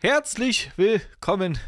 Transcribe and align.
Herzlich 0.00 0.70
willkommen 0.76 1.58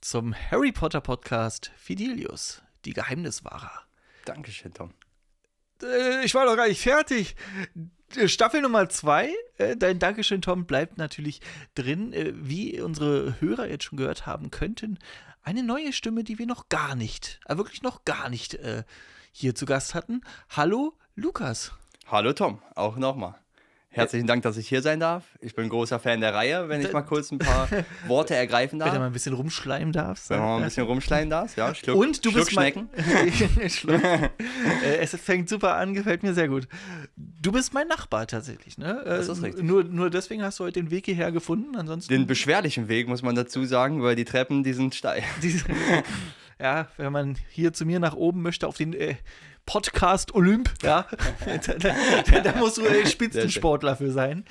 zum 0.00 0.34
Harry 0.34 0.72
Potter 0.72 1.02
Podcast 1.02 1.70
Fidelius, 1.76 2.62
die 2.86 2.94
Geheimniswahrer. 2.94 3.82
Dankeschön, 4.24 4.72
Tom. 4.72 4.94
Äh, 5.82 6.24
ich 6.24 6.34
war 6.34 6.46
noch 6.46 6.56
gar 6.56 6.66
nicht 6.66 6.80
fertig. 6.80 7.36
Äh, 8.16 8.26
Staffel 8.26 8.62
Nummer 8.62 8.88
zwei, 8.88 9.34
äh, 9.58 9.76
dein 9.76 9.98
Dankeschön, 9.98 10.40
Tom, 10.40 10.64
bleibt 10.64 10.96
natürlich 10.96 11.42
drin. 11.74 12.14
Äh, 12.14 12.32
wie 12.36 12.80
unsere 12.80 13.38
Hörer 13.38 13.68
jetzt 13.68 13.84
schon 13.84 13.98
gehört 13.98 14.24
haben 14.24 14.50
könnten, 14.50 14.98
eine 15.42 15.62
neue 15.62 15.92
Stimme, 15.92 16.24
die 16.24 16.38
wir 16.38 16.46
noch 16.46 16.70
gar 16.70 16.94
nicht, 16.94 17.38
wirklich 17.46 17.82
noch 17.82 18.06
gar 18.06 18.30
nicht 18.30 18.58
hier 19.30 19.54
zu 19.54 19.66
Gast 19.66 19.94
hatten. 19.94 20.22
Hallo, 20.48 20.96
Lukas. 21.16 21.72
Hallo, 22.06 22.32
Tom. 22.32 22.62
Auch 22.74 22.96
nochmal. 22.96 23.34
Herzlichen 23.94 24.26
Dank, 24.26 24.42
dass 24.42 24.56
ich 24.56 24.68
hier 24.68 24.82
sein 24.82 24.98
darf. 24.98 25.22
Ich 25.40 25.54
bin 25.54 25.68
großer 25.68 26.00
Fan 26.00 26.20
der 26.20 26.34
Reihe, 26.34 26.68
wenn 26.68 26.80
ich 26.80 26.92
mal 26.92 27.02
kurz 27.02 27.30
ein 27.30 27.38
paar 27.38 27.68
Worte 28.08 28.34
ergreifen 28.34 28.80
Wenn 28.80 28.86
du 28.86 28.92
mal 28.94 28.98
darf. 28.98 29.06
ein 29.06 29.12
bisschen 29.12 29.34
rumschleimen 29.34 29.92
darfst. 29.92 30.30
Wenn 30.30 30.40
man 30.40 30.48
mal 30.48 30.56
ein 30.58 30.64
bisschen 30.64 30.84
rumschleimen 30.84 31.30
darf, 31.30 31.56
ja. 31.56 31.72
Schluck, 31.74 31.96
Und 31.96 32.24
du 32.24 32.30
Schluck 32.30 32.44
bist 32.46 32.56
mein, 32.56 32.72
Schnecken. 32.72 32.88
Äh, 34.84 34.96
es 34.98 35.14
fängt 35.16 35.48
super 35.48 35.76
an, 35.76 35.94
gefällt 35.94 36.22
mir 36.24 36.34
sehr 36.34 36.48
gut. 36.48 36.66
Du 37.16 37.52
bist 37.52 37.72
mein 37.72 37.86
Nachbar 37.86 38.26
tatsächlich, 38.26 38.78
ne? 38.78 39.00
Äh, 39.04 39.10
Das 39.10 39.28
ist 39.28 39.42
richtig. 39.42 39.64
Nur, 39.64 39.84
nur 39.84 40.10
deswegen 40.10 40.42
hast 40.42 40.58
du 40.58 40.64
heute 40.64 40.80
den 40.80 40.90
Weg 40.90 41.04
hierher 41.04 41.30
gefunden. 41.30 41.76
Ansonsten. 41.76 42.12
Den 42.12 42.26
beschwerlichen 42.26 42.88
Weg, 42.88 43.06
muss 43.08 43.22
man 43.22 43.34
dazu 43.36 43.64
sagen, 43.64 44.02
weil 44.02 44.16
die 44.16 44.24
Treppen, 44.24 44.64
die 44.64 44.72
sind 44.72 44.94
steil. 44.94 45.22
ja, 46.60 46.88
wenn 46.96 47.12
man 47.12 47.36
hier 47.50 47.72
zu 47.72 47.86
mir 47.86 48.00
nach 48.00 48.14
oben 48.14 48.42
möchte 48.42 48.66
auf 48.66 48.76
den 48.76 48.92
äh, 48.92 49.14
Podcast 49.66 50.34
Olymp, 50.34 50.72
ja, 50.82 51.06
da, 51.66 52.40
da, 52.40 52.56
musst 52.56 52.76
du 52.76 52.82
äh, 52.82 53.06
Spitzensportler 53.06 53.96
für 53.96 54.12
sein. 54.12 54.44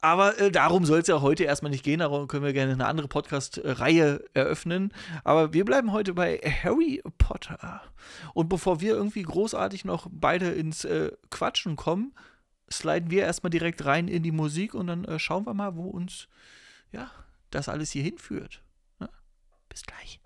Aber 0.00 0.38
äh, 0.38 0.52
darum 0.52 0.84
soll 0.84 1.00
es 1.00 1.08
ja 1.08 1.20
heute 1.20 1.44
erstmal 1.44 1.70
nicht 1.70 1.82
gehen, 1.82 2.00
darum 2.00 2.28
können 2.28 2.44
wir 2.44 2.52
gerne 2.52 2.72
eine 2.72 2.86
andere 2.86 3.08
Podcast-Reihe 3.08 4.22
eröffnen. 4.34 4.92
Aber 5.24 5.52
wir 5.52 5.64
bleiben 5.64 5.92
heute 5.92 6.14
bei 6.14 6.38
Harry 6.38 7.02
Potter. 7.18 7.82
Und 8.34 8.48
bevor 8.48 8.80
wir 8.80 8.94
irgendwie 8.94 9.22
großartig 9.22 9.84
noch 9.84 10.06
beide 10.10 10.50
ins 10.50 10.84
äh, 10.84 11.10
Quatschen 11.30 11.76
kommen, 11.76 12.14
sliden 12.70 13.10
wir 13.10 13.22
erstmal 13.22 13.50
direkt 13.50 13.84
rein 13.84 14.08
in 14.08 14.22
die 14.22 14.32
Musik 14.32 14.74
und 14.74 14.86
dann 14.86 15.04
äh, 15.06 15.18
schauen 15.18 15.46
wir 15.46 15.54
mal, 15.54 15.76
wo 15.76 15.88
uns 15.88 16.28
ja, 16.92 17.10
das 17.50 17.68
alles 17.68 17.90
hier 17.90 18.02
hinführt. 18.02 18.62
Ja? 19.00 19.08
Bis 19.68 19.82
gleich. 19.82 20.20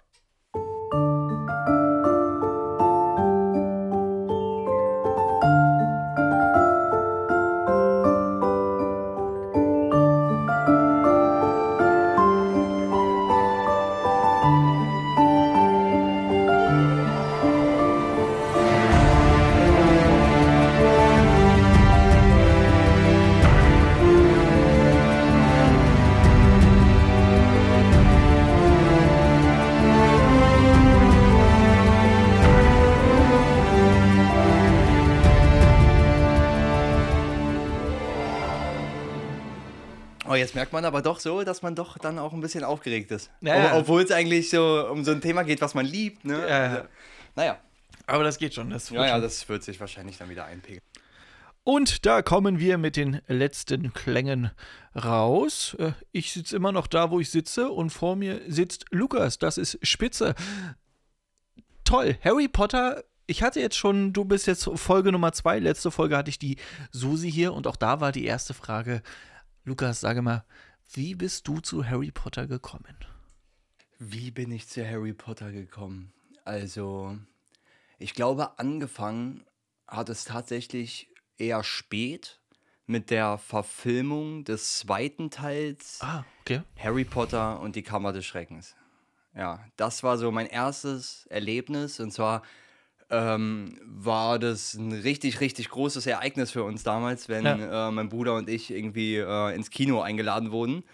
Jetzt 40.41 40.55
merkt 40.57 40.73
man 40.73 40.85
aber 40.85 41.01
doch 41.03 41.21
so, 41.21 41.45
dass 41.45 41.63
man 41.63 41.75
doch 41.77 41.97
dann 41.99 42.19
auch 42.19 42.33
ein 42.33 42.41
bisschen 42.41 42.65
aufgeregt 42.65 43.11
ist. 43.13 43.31
Ja, 43.41 43.57
ja. 43.57 43.73
Ob- 43.75 43.81
Obwohl 43.83 44.03
es 44.03 44.11
eigentlich 44.11 44.51
so 44.51 44.87
um 44.91 45.05
so 45.05 45.13
ein 45.13 45.21
Thema 45.21 45.45
geht, 45.45 45.61
was 45.61 45.75
man 45.75 45.87
liebt. 45.87 46.25
Ne? 46.25 46.39
Ja. 46.41 46.57
Also, 46.59 46.89
naja, 47.37 47.59
Aber 48.07 48.25
das 48.25 48.39
geht 48.39 48.55
schon. 48.55 48.71
Das 48.71 48.91
wird 48.91 49.01
ja, 49.01 49.07
ja, 49.09 49.21
das 49.21 49.49
wird 49.49 49.63
sich 49.63 49.79
wahrscheinlich 49.79 50.19
dann 50.19 50.29
wieder 50.29 50.45
einpegeln. 50.45 50.83
Und 51.63 52.07
da 52.07 52.23
kommen 52.23 52.59
wir 52.59 52.79
mit 52.79 52.97
den 52.97 53.21
letzten 53.29 53.93
Klängen 53.93 54.51
raus. 54.97 55.77
Äh, 55.79 55.93
Ich 56.11 56.33
sitze 56.33 56.57
immer 56.57 56.73
noch 56.73 56.87
da, 56.89 57.11
wo 57.11 57.21
ich 57.21 57.31
sitze, 57.31 57.69
und 57.71 57.91
vor 57.91 58.17
mir 58.17 58.41
sitzt 58.49 58.87
Lukas. 58.91 59.39
Das 59.39 59.59
ist 59.59 59.79
spitze. 59.87 60.35
Toll. 61.85 62.17
Harry 62.25 62.49
Potter. 62.49 63.05
Ich 63.27 63.43
hatte 63.43 63.61
jetzt 63.61 63.77
schon, 63.77 64.13
du 64.13 64.25
bist 64.25 64.47
jetzt 64.47 64.69
Folge 64.75 65.13
Nummer 65.13 65.33
zwei. 65.33 65.59
Letzte 65.61 65.91
Folge 65.91 66.17
hatte 66.17 66.31
ich 66.31 66.39
die 66.39 66.57
Susi 66.91 67.31
hier 67.31 67.53
und 67.53 67.67
auch 67.67 67.77
da 67.77 68.01
war 68.01 68.11
die 68.11 68.25
erste 68.25 68.55
Frage. 68.55 69.03
Lukas, 69.65 70.01
sage 70.01 70.23
mal, 70.23 70.45
wie 70.93 71.15
bist 71.15 71.47
du 71.47 71.61
zu 71.61 71.87
Harry 71.87 72.11
Potter 72.11 72.47
gekommen? 72.47 72.97
Wie 73.99 74.31
bin 74.31 74.51
ich 74.51 74.69
zu 74.69 74.87
Harry 74.87 75.13
Potter 75.13 75.53
gekommen? 75.53 76.13
Also, 76.45 77.19
ich 77.99 78.15
glaube, 78.15 78.59
angefangen 78.59 79.45
hat 79.87 80.09
es 80.09 80.25
tatsächlich 80.25 81.09
eher 81.37 81.63
spät 81.63 82.41
mit 82.87 83.11
der 83.11 83.39
Verfilmung 83.39 84.45
des 84.45 84.79
zweiten 84.79 85.31
Teils 85.31 85.99
Ah, 86.01 86.25
okay. 86.41 86.63
Harry 86.79 87.05
Potter 87.05 87.61
und 87.61 87.77
die 87.77 87.83
Kammer 87.83 88.13
des 88.13 88.25
Schreckens. 88.25 88.75
Ja, 89.35 89.65
das 89.77 90.03
war 90.03 90.19
so 90.19 90.33
mein 90.33 90.47
erstes 90.47 91.27
Erlebnis 91.27 92.01
und 92.01 92.11
zwar 92.13 92.43
ähm, 93.11 93.79
war 93.85 94.39
das 94.39 94.75
ein 94.75 94.93
richtig, 94.93 95.41
richtig 95.41 95.69
großes 95.69 96.07
Ereignis 96.07 96.51
für 96.51 96.65
uns 96.65 96.83
damals, 96.83 97.29
wenn 97.29 97.45
äh, 97.45 97.91
mein 97.91 98.09
Bruder 98.09 98.37
und 98.37 98.49
ich 98.49 98.71
irgendwie 98.71 99.17
äh, 99.17 99.55
ins 99.55 99.71
Kino 99.71 100.01
eingeladen 100.01 100.53
wurden. 100.53 100.85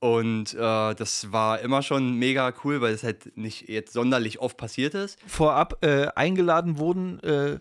Und 0.00 0.54
äh, 0.54 0.94
das 0.94 1.30
war 1.30 1.60
immer 1.60 1.82
schon 1.82 2.14
mega 2.14 2.52
cool, 2.64 2.80
weil 2.80 2.94
es 2.94 3.02
halt 3.02 3.36
nicht 3.36 3.68
jetzt 3.68 3.92
sonderlich 3.92 4.40
oft 4.40 4.56
passiert 4.56 4.94
ist. 4.94 5.18
Vorab 5.26 5.84
äh, 5.84 6.08
eingeladen 6.14 6.78
wurden 6.78 7.20
äh, 7.20 7.58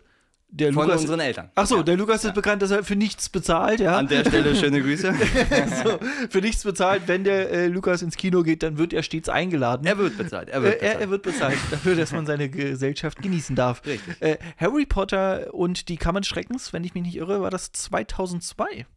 der 0.51 0.73
Von 0.73 0.85
Lukas. 0.87 1.01
unseren 1.01 1.19
Eltern. 1.19 1.51
Ach 1.55 1.67
so, 1.67 1.77
Ja. 1.77 1.83
der 1.83 1.95
Lukas 1.97 2.25
ist 2.25 2.33
bekannt, 2.33 2.61
dass 2.61 2.71
er 2.71 2.83
für 2.83 2.95
nichts 2.95 3.29
bezahlt, 3.29 3.79
ja. 3.79 3.97
An 3.97 4.07
der 4.07 4.25
Stelle 4.25 4.55
schöne 4.55 4.81
Grüße. 4.81 5.13
so, 5.83 5.99
für 6.29 6.41
nichts 6.41 6.63
bezahlt. 6.63 7.03
Wenn 7.07 7.23
der 7.23 7.51
äh, 7.51 7.67
Lukas 7.67 8.01
ins 8.01 8.17
Kino 8.17 8.41
geht, 8.41 8.63
dann 8.63 8.77
wird 8.79 8.91
er 8.91 9.03
stets 9.03 9.29
eingeladen. 9.29 9.85
er 9.85 9.97
wird 9.99 10.17
bezahlt. 10.17 10.49
Er 10.49 10.59
Äh, 10.59 10.63
wird 10.63 10.73
er, 10.73 10.79
bezahlt. 10.89 11.01
er 11.01 11.09
wird 11.11 11.21
bezahlt 11.23 11.57
dafür, 11.71 11.95
dass 11.95 12.11
man 12.11 12.25
seine 12.25 12.49
Gesellschaft 12.49 13.21
genießen 13.21 13.55
darf. 13.55 13.85
Richtig. 13.85 14.21
Äh, 14.21 14.37
Harry 14.57 14.85
Potter 14.87 15.53
und 15.53 15.87
die 15.87 15.97
Kammern 15.97 16.23
Schreckens, 16.23 16.73
wenn 16.73 16.83
ich 16.83 16.93
mich 16.95 17.03
nicht 17.03 17.15
irre, 17.17 17.41
war 17.41 17.51
das 17.51 17.71
2002. 17.71 18.87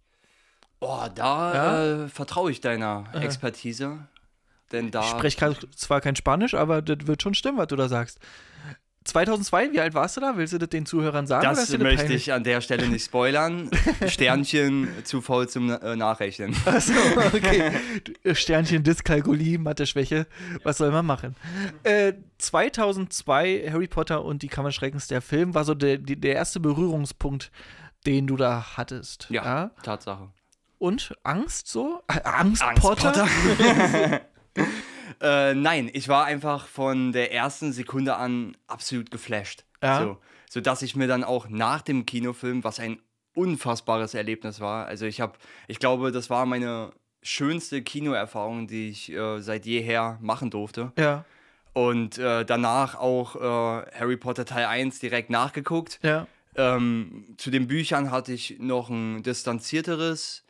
Oh, 0.80 1.04
da 1.14 1.54
Ja? 1.54 2.04
äh, 2.04 2.08
vertraue 2.08 2.50
ich 2.50 2.60
deiner 2.60 3.04
Expertise. 3.14 3.98
Denn 4.72 4.90
da. 4.90 5.00
Ich 5.02 5.06
spreche 5.08 5.54
zwar 5.76 6.00
kein 6.00 6.16
Spanisch, 6.16 6.54
aber 6.54 6.80
das 6.80 7.06
wird 7.06 7.22
schon 7.22 7.34
stimmen, 7.34 7.58
was 7.58 7.66
du 7.68 7.76
da 7.76 7.88
sagst. 7.88 8.18
2002, 9.04 9.72
wie 9.72 9.80
alt 9.80 9.94
warst 9.94 10.16
du 10.16 10.20
da? 10.20 10.36
Willst 10.36 10.52
du 10.52 10.58
das 10.58 10.68
den 10.68 10.86
Zuhörern 10.86 11.26
sagen? 11.26 11.42
Das 11.42 11.68
dir 11.68 11.78
möchte 11.78 12.04
peinlich? 12.04 12.28
ich 12.28 12.32
an 12.32 12.44
der 12.44 12.60
Stelle 12.60 12.88
nicht 12.88 13.04
spoilern. 13.04 13.70
Sternchen 14.06 14.88
zu 15.04 15.20
faul 15.20 15.48
zum 15.48 15.70
äh, 15.70 15.96
Nachrechnen. 15.96 16.54
Achso, 16.64 16.92
okay. 17.34 17.72
Sternchen 18.34 18.82
Dyskalkulie, 18.82 19.58
Mathe-Schwäche. 19.58 20.26
Was 20.62 20.78
soll 20.78 20.90
man 20.90 21.06
machen? 21.06 21.34
Äh, 21.82 22.14
2002 22.38 23.70
Harry 23.70 23.88
Potter 23.88 24.24
und 24.24 24.42
die 24.42 24.48
Kammer 24.48 24.72
Schreckens, 24.72 25.08
der 25.08 25.20
Film, 25.20 25.54
war 25.54 25.64
so 25.64 25.74
der, 25.74 25.98
der 25.98 26.34
erste 26.34 26.60
Berührungspunkt, 26.60 27.50
den 28.06 28.26
du 28.26 28.36
da 28.36 28.76
hattest. 28.76 29.26
Ja, 29.30 29.70
Tatsache. 29.82 30.28
Und 30.78 31.14
Angst 31.22 31.68
so? 31.68 32.02
Äh, 32.08 32.20
Angst, 32.24 32.62
Angst, 32.62 32.82
Potter? 32.82 33.28
Äh, 35.20 35.54
nein, 35.54 35.90
ich 35.92 36.08
war 36.08 36.24
einfach 36.24 36.66
von 36.66 37.12
der 37.12 37.32
ersten 37.32 37.72
Sekunde 37.72 38.16
an 38.16 38.56
absolut 38.66 39.10
geflasht. 39.10 39.64
Ja. 39.82 40.00
So, 40.00 40.18
sodass 40.50 40.82
ich 40.82 40.96
mir 40.96 41.06
dann 41.06 41.22
auch 41.22 41.48
nach 41.48 41.82
dem 41.82 42.06
Kinofilm, 42.06 42.64
was 42.64 42.80
ein 42.80 42.98
unfassbares 43.34 44.14
Erlebnis 44.14 44.58
war, 44.58 44.86
also 44.86 45.04
ich 45.06 45.20
habe, 45.20 45.34
ich 45.68 45.78
glaube, 45.78 46.12
das 46.12 46.28
war 46.30 46.46
meine 46.46 46.92
schönste 47.22 47.82
Kinoerfahrung, 47.82 48.66
die 48.66 48.88
ich 48.88 49.12
äh, 49.12 49.40
seit 49.40 49.64
jeher 49.66 50.18
machen 50.22 50.50
durfte. 50.50 50.92
Ja, 50.98 51.24
Und 51.72 52.18
äh, 52.18 52.44
danach 52.44 52.96
auch 52.96 53.36
äh, 53.36 53.90
Harry 53.98 54.16
Potter 54.16 54.44
Teil 54.44 54.64
1 54.66 54.98
direkt 54.98 55.30
nachgeguckt. 55.30 56.00
ja. 56.02 56.26
Ähm, 56.54 57.24
zu 57.38 57.50
den 57.50 57.66
Büchern 57.66 58.10
hatte 58.10 58.32
ich 58.32 58.56
noch 58.58 58.90
ein 58.90 59.22
distanzierteres 59.22 60.44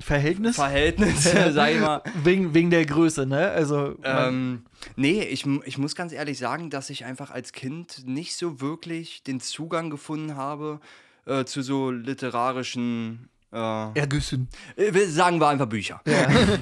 Verhältnis? 0.00 0.56
Verhältnis, 0.56 1.22
sag 1.52 1.70
ich 1.70 1.80
mal. 1.80 2.02
wegen, 2.24 2.54
wegen 2.54 2.70
der 2.70 2.84
Größe, 2.86 3.26
ne? 3.26 3.50
Also, 3.50 3.96
Ähm, 4.02 4.64
nee, 4.96 5.22
ich, 5.22 5.46
ich 5.64 5.78
muss 5.78 5.94
ganz 5.94 6.12
ehrlich 6.12 6.38
sagen, 6.38 6.70
dass 6.70 6.90
ich 6.90 7.04
einfach 7.04 7.30
als 7.30 7.52
Kind 7.52 8.06
nicht 8.06 8.36
so 8.36 8.60
wirklich 8.60 9.22
den 9.22 9.40
Zugang 9.40 9.90
gefunden 9.90 10.36
habe 10.36 10.80
äh, 11.26 11.44
zu 11.44 11.62
so 11.62 11.90
literarischen, 11.90 13.28
äh, 13.52 13.56
Ergüssen. 13.98 14.48
äh, 14.76 14.92
wir- 14.94 15.08
sagen 15.08 15.38
wir 15.40 15.48
einfach 15.48 15.66
Bücher. 15.66 16.00
Ja. 16.06 16.24
Tun 16.26 16.56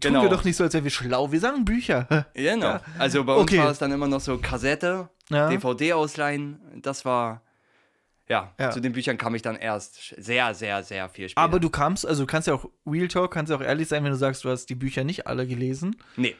Genau. 0.00 0.22
wir 0.22 0.28
doch 0.28 0.44
nicht 0.44 0.56
so, 0.56 0.64
als 0.64 0.74
wären 0.74 0.84
wir 0.84 0.90
schlau. 0.90 1.32
Wir 1.32 1.40
sagen 1.40 1.64
Bücher. 1.64 2.26
Genau. 2.34 2.78
Also 2.98 3.24
bei 3.24 3.32
uns 3.34 3.42
Okay. 3.50 3.58
war 3.58 3.70
es 3.70 3.78
dann 3.78 3.90
immer 3.92 4.06
noch 4.08 4.20
so 4.20 4.36
Kassette, 4.38 5.08
Ja. 5.30 5.48
DVD 5.48 5.94
ausleihen. 5.94 6.60
Das 6.82 7.04
war, 7.04 7.40
Ja, 8.28 8.52
Ja. 8.58 8.70
zu 8.70 8.80
den 8.80 8.92
Büchern 8.92 9.18
kam 9.18 9.34
ich 9.34 9.42
dann 9.42 9.56
erst 9.56 10.14
sehr, 10.18 10.52
sehr, 10.54 10.82
sehr 10.82 11.08
viel 11.08 11.28
später. 11.28 11.40
Aber 11.42 11.60
du 11.60 11.70
kamst, 11.70 12.04
also 12.06 12.24
du 12.24 12.26
kannst 12.26 12.48
ja 12.48 12.54
auch 12.54 12.68
Real 12.86 13.08
Talk, 13.08 13.30
kannst 13.32 13.50
ja 13.50 13.56
auch 13.56 13.62
ehrlich 13.62 13.86
sein, 13.88 14.02
wenn 14.04 14.10
du 14.10 14.16
sagst, 14.16 14.42
du 14.44 14.50
hast 14.50 14.66
die 14.66 14.74
Bücher 14.74 15.04
nicht 15.04 15.26
alle 15.26 15.46
gelesen. 15.46 15.96
Nee, 16.16 16.34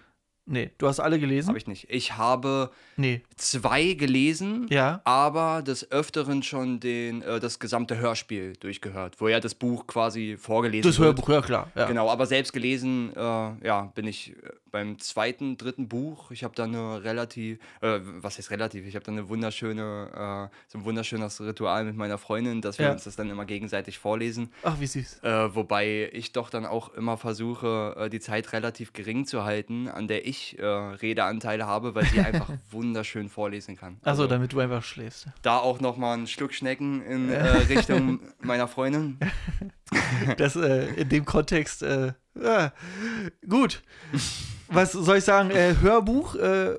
Nee, 0.48 0.70
du 0.78 0.86
hast 0.86 1.00
alle 1.00 1.18
gelesen? 1.18 1.48
habe 1.48 1.58
ich 1.58 1.66
nicht. 1.66 1.88
Ich 1.90 2.16
habe 2.16 2.70
Nee. 2.96 3.22
zwei 3.36 3.94
gelesen, 3.94 4.68
Ja. 4.70 5.00
aber 5.02 5.60
des 5.60 5.90
Öfteren 5.90 6.44
schon 6.44 6.78
den, 6.78 7.20
äh, 7.22 7.40
das 7.40 7.58
gesamte 7.58 7.98
Hörspiel 7.98 8.52
durchgehört, 8.52 9.16
wo 9.20 9.26
ja 9.26 9.40
das 9.40 9.56
Buch 9.56 9.88
quasi 9.88 10.36
vorgelesen 10.38 10.88
Das 10.88 11.00
wird. 11.00 11.06
Hörbuch, 11.08 11.28
ja 11.30 11.42
klar. 11.42 11.72
Ja. 11.74 11.86
Genau, 11.86 12.08
aber 12.08 12.26
selbst 12.26 12.52
gelesen, 12.52 13.10
äh, 13.16 13.20
ja, 13.20 13.90
bin 13.96 14.06
ich 14.06 14.36
äh, 14.36 14.50
beim 14.76 14.98
zweiten, 14.98 15.56
dritten 15.56 15.88
Buch. 15.88 16.30
Ich 16.30 16.44
habe 16.44 16.54
da 16.54 16.64
eine 16.64 17.02
relativ, 17.02 17.58
äh, 17.80 17.98
was 18.02 18.36
heißt 18.36 18.50
relativ? 18.50 18.84
Ich 18.86 18.94
habe 18.94 19.06
da 19.06 19.10
eine 19.10 19.30
wunderschöne, 19.30 20.50
äh, 20.52 20.56
so 20.68 20.76
ein 20.78 20.84
wunderschönes 20.84 21.40
Ritual 21.40 21.84
mit 21.84 21.96
meiner 21.96 22.18
Freundin, 22.18 22.60
dass 22.60 22.78
wir 22.78 22.86
Ja. 22.86 22.92
uns 22.92 23.04
das 23.04 23.16
dann 23.16 23.30
immer 23.30 23.46
gegenseitig 23.46 23.98
vorlesen. 23.98 24.52
Ach, 24.62 24.78
wie 24.78 24.86
süß. 24.86 25.20
Äh, 25.22 25.54
wobei 25.54 26.10
ich 26.12 26.32
doch 26.32 26.50
dann 26.50 26.66
auch 26.66 26.92
immer 26.92 27.16
versuche, 27.16 27.94
äh, 27.98 28.10
die 28.10 28.20
Zeit 28.20 28.52
relativ 28.52 28.92
gering 28.92 29.24
zu 29.24 29.44
halten, 29.44 29.88
an 29.88 30.08
der 30.08 30.26
ich 30.26 30.58
äh, 30.58 30.64
Redeanteile 30.66 31.66
habe, 31.66 31.94
weil 31.94 32.04
sie 32.04 32.20
einfach 32.20 32.50
wunderschön 32.70 33.30
vorlesen 33.30 33.76
kann. 33.76 33.94
Achso, 34.02 34.10
Also 34.10 34.26
damit 34.26 34.52
du 34.52 34.60
einfach 34.60 34.82
schläfst. 34.82 35.26
da 35.40 35.56
auch 35.56 35.80
nochmal 35.80 36.18
einen 36.18 36.26
Schluck 36.26 36.52
Schnecken 36.52 37.00
in 37.02 37.30
äh, 37.30 37.42
Richtung 37.46 38.20
meiner 38.42 38.68
Freundin. 38.68 39.18
Das 40.36 40.56
in 40.56 41.08
dem 41.08 41.24
Kontext, 41.24 41.84
ja. 42.42 42.72
gut. 43.48 43.82
Was 44.68 44.92
soll 44.92 45.18
ich 45.18 45.24
sagen? 45.24 45.50
Äh, 45.50 45.76
Hörbuch, 45.80 46.34
äh, 46.36 46.76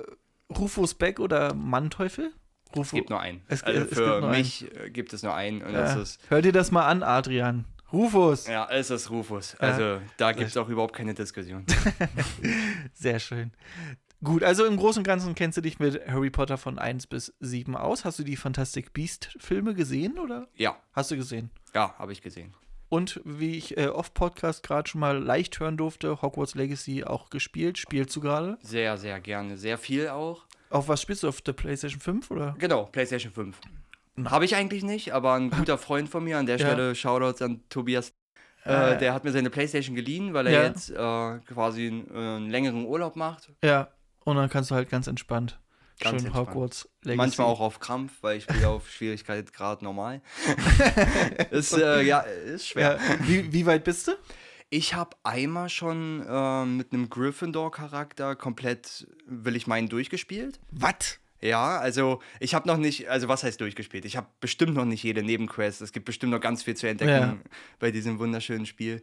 Rufus 0.57 0.93
Beck 0.93 1.19
oder 1.19 1.53
Manteuffel? 1.53 2.31
Rufus. 2.75 2.87
Es 2.87 2.91
gibt 2.91 3.09
nur 3.09 3.19
einen. 3.19 3.41
Es- 3.47 3.63
also 3.63 3.79
es 3.81 3.85
gibt 3.89 3.95
für 4.01 4.19
nur 4.21 4.29
mich 4.29 4.65
äh, 4.77 4.89
gibt 4.89 5.13
es 5.13 5.23
nur 5.23 5.33
einen 5.33 5.61
und 5.61 5.73
das 5.73 5.95
Ja. 5.95 6.01
ist, 6.01 6.19
Hör 6.29 6.41
dir 6.41 6.51
das 6.51 6.71
mal 6.71 6.85
an, 6.85 7.01
Adrian. 7.03 7.65
Rufus. 7.93 8.47
ja, 8.47 8.67
es 8.69 8.89
ist 8.89 9.09
Rufus. 9.09 9.55
Also 9.55 10.01
da 10.17 10.33
gibt 10.33 10.49
es 10.49 10.57
auch 10.57 10.67
überhaupt 10.67 10.93
keine 10.93 11.13
Diskussion. 11.13 11.65
Sehr 12.93 13.19
schön. 13.19 13.51
Gut, 14.23 14.43
also 14.43 14.65
im 14.65 14.77
Großen 14.77 15.01
und 15.01 15.03
Ganzen 15.07 15.35
kennst 15.35 15.57
du 15.57 15.61
dich 15.61 15.79
mit 15.79 16.01
Harry 16.07 16.29
Potter 16.31 16.57
von 16.57 16.79
1 16.79 17.07
bis 17.07 17.33
7 17.39 17.77
aus. 17.77 18.03
Hast 18.03 18.17
du 18.19 18.23
die 18.23 18.35
Fantastic 18.35 18.91
Beast-Filme 18.91 19.73
gesehen 19.75 20.17
oder? 20.17 20.47
Ja, 20.55 20.75
Hast 20.93 21.11
du 21.11 21.15
gesehen? 21.15 21.51
ja, 21.75 21.93
habe 21.99 22.11
ich 22.11 22.21
gesehen. 22.21 22.53
Und 22.89 23.19
wie 23.25 23.57
ich 23.57 23.77
äh, 23.77 23.87
off-Podcast 23.87 24.63
gerade 24.63 24.89
schon 24.89 25.01
mal 25.01 25.17
leicht 25.21 25.59
hören 25.59 25.75
durfte, 25.77 26.21
Hogwarts 26.21 26.55
Legacy 26.55 27.03
auch 27.03 27.29
gespielt. 27.29 27.77
Spielst 27.77 28.15
du 28.15 28.21
gerade? 28.21 28.57
Sehr, 28.61 28.97
sehr 28.97 29.19
gerne. 29.19 29.57
Sehr 29.57 29.77
viel 29.77 30.07
auch. 30.07 30.45
Auf 30.69 30.87
was 30.87 31.01
spielst 31.01 31.23
du? 31.23 31.27
Auf 31.27 31.41
der 31.41 31.53
PlayStation 31.53 31.99
5 31.99 32.31
oder? 32.31 32.55
Genau, 32.59 32.85
PlayStation 32.85 33.31
5. 33.33 33.59
Habe 34.25 34.45
ich 34.45 34.55
eigentlich 34.55 34.83
nicht, 34.83 35.11
aber 35.13 35.33
ein 35.33 35.49
guter 35.49 35.77
Freund 35.77 36.09
von 36.09 36.23
mir, 36.23 36.37
an 36.37 36.45
der 36.45 36.57
Ja. 36.57 36.65
Stelle 36.65 36.95
Shoutouts 36.95 37.41
an 37.41 37.61
Tobias, 37.69 38.13
Äh. 38.65 38.93
äh, 38.95 38.97
der 38.97 39.13
hat 39.13 39.23
mir 39.23 39.31
seine 39.31 39.49
Playstation 39.49 39.95
geliehen, 39.95 40.33
weil 40.33 40.47
er 40.47 40.53
Ja. 40.53 40.63
jetzt 40.67 40.89
äh, 40.89 41.39
quasi 41.53 41.87
einen, 41.87 42.07
äh, 42.09 42.17
einen 42.37 42.49
längeren 42.49 42.85
Urlaub 42.85 43.15
macht. 43.15 43.49
Ja. 43.63 43.89
Und 44.23 44.35
dann 44.37 44.49
kannst 44.49 44.71
du 44.71 44.75
halt 44.75 44.89
ganz 44.89 45.07
entspannt 45.07 45.57
Ganz 45.99 46.21
schön 46.21 46.27
entspannt. 46.27 46.49
Hogwarts 46.49 46.89
Legacy. 47.01 47.17
Manchmal 47.17 47.47
auch 47.47 47.59
auf 47.59 47.79
Krampf, 47.79 48.11
weil 48.21 48.37
ich 48.37 48.43
spiele 48.43 48.67
auf 48.69 48.89
Schwierigkeit 48.89 49.51
gerade 49.53 49.83
normal. 49.83 50.21
ist, 51.51 51.73
äh, 51.73 52.01
ja, 52.03 52.19
ist 52.19 52.67
schwer. 52.67 52.99
Ja. 53.01 53.27
Wie, 53.27 53.51
wie 53.51 53.65
weit 53.65 53.83
bist 53.83 54.07
du? 54.07 54.11
Ich 54.69 54.93
habe 54.93 55.15
einmal 55.23 55.69
schon 55.69 56.25
äh, 56.27 56.65
mit 56.65 56.91
einem 56.91 57.09
Gryffindor-Charakter 57.09 58.35
komplett, 58.35 59.07
will 59.25 59.55
ich 59.55 59.65
meinen, 59.65 59.87
durchgespielt. 59.87 60.59
Was? 60.71 61.19
Ja, 61.39 61.77
also 61.77 62.19
ich 62.39 62.53
habe 62.53 62.67
noch 62.67 62.77
nicht, 62.77 63.09
also 63.09 63.27
was 63.27 63.43
heißt 63.43 63.61
durchgespielt? 63.61 64.05
Ich 64.05 64.17
habe 64.17 64.27
bestimmt 64.39 64.73
noch 64.73 64.85
nicht 64.85 65.03
jede 65.03 65.23
Nebenquest. 65.23 65.81
Es 65.81 65.91
gibt 65.93 66.05
bestimmt 66.05 66.31
noch 66.31 66.41
ganz 66.41 66.63
viel 66.63 66.75
zu 66.75 66.87
entdecken 66.87 67.11
Ja. 67.11 67.37
bei 67.79 67.91
diesem 67.91 68.19
wunderschönen 68.19 68.65
Spiel. 68.65 69.01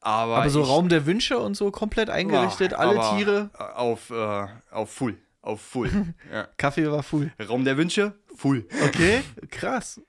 Aber, 0.00 0.36
Aber 0.38 0.50
so 0.50 0.62
ich, 0.62 0.68
Raum 0.68 0.88
der 0.88 1.06
Wünsche 1.06 1.38
und 1.38 1.56
so 1.56 1.70
komplett 1.70 2.10
eingerichtet, 2.10 2.72
Ja, 2.72 2.78
alle 2.78 3.16
Tiere. 3.16 3.50
Auf, 3.74 4.10
äh, 4.10 4.46
auf 4.70 4.90
Full. 4.90 5.16
Auf 5.44 5.60
Full. 5.60 5.90
ja. 6.32 6.48
Kaffee 6.56 6.90
war 6.90 7.02
full. 7.02 7.30
Raum 7.48 7.64
der 7.64 7.76
Wünsche? 7.76 8.14
Full. 8.34 8.66
Okay, 8.86 9.22
krass. 9.50 10.00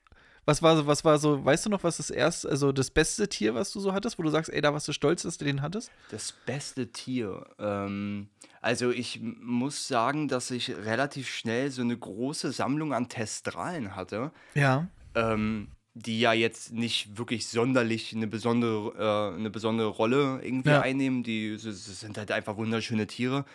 Was 0.46 0.62
war 0.62 0.78
so, 0.78 0.86
was 0.88 1.04
war 1.04 1.18
so, 1.18 1.44
weißt 1.44 1.66
du 1.66 1.70
noch, 1.72 1.84
was 1.84 1.98
das 1.98 2.10
erste, 2.12 2.48
also 2.50 2.72
das 2.72 2.92
beste 2.92 3.28
Tier, 3.28 3.56
was 3.56 3.72
du 3.72 3.80
so 3.80 3.94
hattest, 3.94 4.18
wo 4.20 4.24
du 4.24 4.30
sagst, 4.30 4.54
ey, 4.54 4.62
da 4.62 4.72
warst 4.74 4.88
du 4.88 4.94
stolz, 4.94 5.24
dass 5.24 5.38
du 5.40 5.44
den 5.46 5.62
hattest? 5.64 5.92
Das 6.12 6.32
beste 6.46 6.92
Tier. 6.92 7.46
Ähm, 7.60 8.30
also 8.62 8.92
ich 8.92 9.20
muss 9.22 9.88
sagen, 9.88 10.28
dass 10.28 10.52
ich 10.52 10.70
relativ 10.70 11.28
schnell 11.30 11.72
so 11.72 11.82
eine 11.82 11.98
große 11.98 12.52
Sammlung 12.52 12.94
an 12.94 13.10
Testralen 13.10 13.96
hatte, 13.96 14.32
Ja. 14.54 14.88
ähm, 15.16 15.70
die 15.96 16.20
ja 16.20 16.34
jetzt 16.34 16.72
nicht 16.74 17.18
wirklich 17.18 17.48
sonderlich 17.48 18.14
eine 18.16 18.28
besondere, 18.28 19.32
äh, 19.34 19.38
eine 19.40 19.50
besondere 19.50 19.88
Rolle 19.88 20.40
irgendwie 20.44 20.70
Ja. 20.70 20.82
einnehmen. 20.82 21.24
Die 21.24 21.58
sind 21.58 22.18
halt 22.20 22.32
einfach 22.32 22.56
wunderschöne 22.56 23.08
Tiere. 23.08 23.46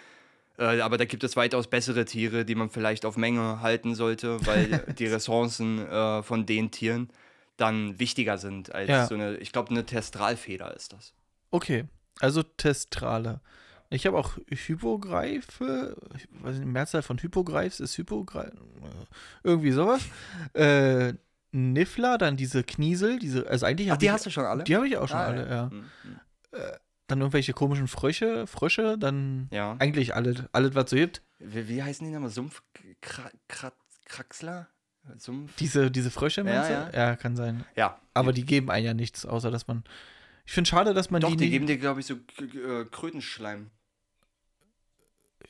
Äh, 0.60 0.80
aber 0.80 0.98
da 0.98 1.06
gibt 1.06 1.24
es 1.24 1.36
weitaus 1.36 1.68
bessere 1.68 2.04
Tiere, 2.04 2.44
die 2.44 2.54
man 2.54 2.68
vielleicht 2.68 3.04
auf 3.06 3.16
Menge 3.16 3.62
halten 3.62 3.94
sollte, 3.94 4.44
weil 4.46 4.84
die 4.98 5.06
Ressourcen 5.06 5.78
äh, 5.88 6.22
von 6.22 6.44
den 6.46 6.70
Tieren 6.70 7.08
dann 7.56 7.98
wichtiger 7.98 8.38
sind 8.38 8.74
als 8.74 8.88
Ja. 8.88 9.06
so 9.06 9.14
eine, 9.14 9.36
ich 9.38 9.52
glaube, 9.52 9.70
eine 9.70 9.84
Testralfeder 9.86 10.74
ist 10.76 10.92
das. 10.92 11.14
Okay, 11.50 11.84
also 12.20 12.42
Testrale. 12.42 13.40
Ich 13.88 14.06
habe 14.06 14.16
auch 14.18 14.36
Hypogreife, 14.48 15.96
ich 16.14 16.28
weiß 16.44 16.56
nicht, 16.58 16.66
Mehrzahl 16.66 17.02
von 17.02 17.18
Hypogreifs 17.18 17.80
ist 17.80 17.98
Hypogreif, 17.98 18.52
irgendwie 19.42 19.72
sowas. 19.72 20.02
Äh, 20.52 21.14
Niffler, 21.52 22.16
dann 22.16 22.36
diese 22.36 22.62
Kniesel, 22.62 23.18
diese, 23.18 23.48
also 23.48 23.66
eigentlich 23.66 23.90
Ach, 23.90 23.96
die 23.96 24.06
ich, 24.06 24.12
hast 24.12 24.26
du 24.26 24.30
schon 24.30 24.44
alle? 24.44 24.62
die 24.62 24.76
habe 24.76 24.86
ich 24.86 24.96
auch 24.96 25.08
schon 25.08 25.18
Ah, 25.18 25.24
alle, 25.26 25.48
ja. 25.50 25.70
Hm, 25.70 25.84
hm. 26.02 26.20
Dann 27.10 27.20
irgendwelche 27.20 27.52
komischen 27.52 27.88
Frösche, 27.88 28.46
Frösche, 28.46 28.96
dann 28.98 29.48
Ja. 29.52 29.76
eigentlich 29.78 30.14
alles, 30.14 30.44
alles 30.52 30.74
was 30.74 30.90
so 30.90 30.96
gibt. 30.96 31.22
Wie, 31.38 31.68
wie 31.68 31.82
heißen 31.82 32.06
die 32.06 32.12
nochmal? 32.12 32.30
Sumpfkraxler? 32.30 34.68
Sumpf? 35.16 35.56
Diese, 35.56 35.90
diese 35.90 36.10
Frösche, 36.10 36.44
meinst 36.44 36.70
Ja, 36.70 36.84
du? 36.90 36.96
Ja, 36.96 37.16
kann 37.16 37.36
sein. 37.36 37.64
Ja. 37.74 37.98
Aber 38.14 38.32
die 38.32 38.44
geben 38.44 38.70
einem 38.70 38.86
ja 38.86 38.94
nichts, 38.94 39.24
außer 39.26 39.50
dass 39.50 39.66
man. 39.66 39.82
Ich 40.46 40.52
finde 40.52 40.68
schade, 40.68 40.94
dass 40.94 41.10
man 41.10 41.20
Doch, 41.22 41.30
die, 41.30 41.36
die 41.36 41.50
geben 41.50 41.66
dir, 41.66 41.78
glaube 41.78 42.00
ich, 42.00 42.06
so 42.06 42.14
äh, 42.14 42.84
Krötenschleim, 42.90 43.70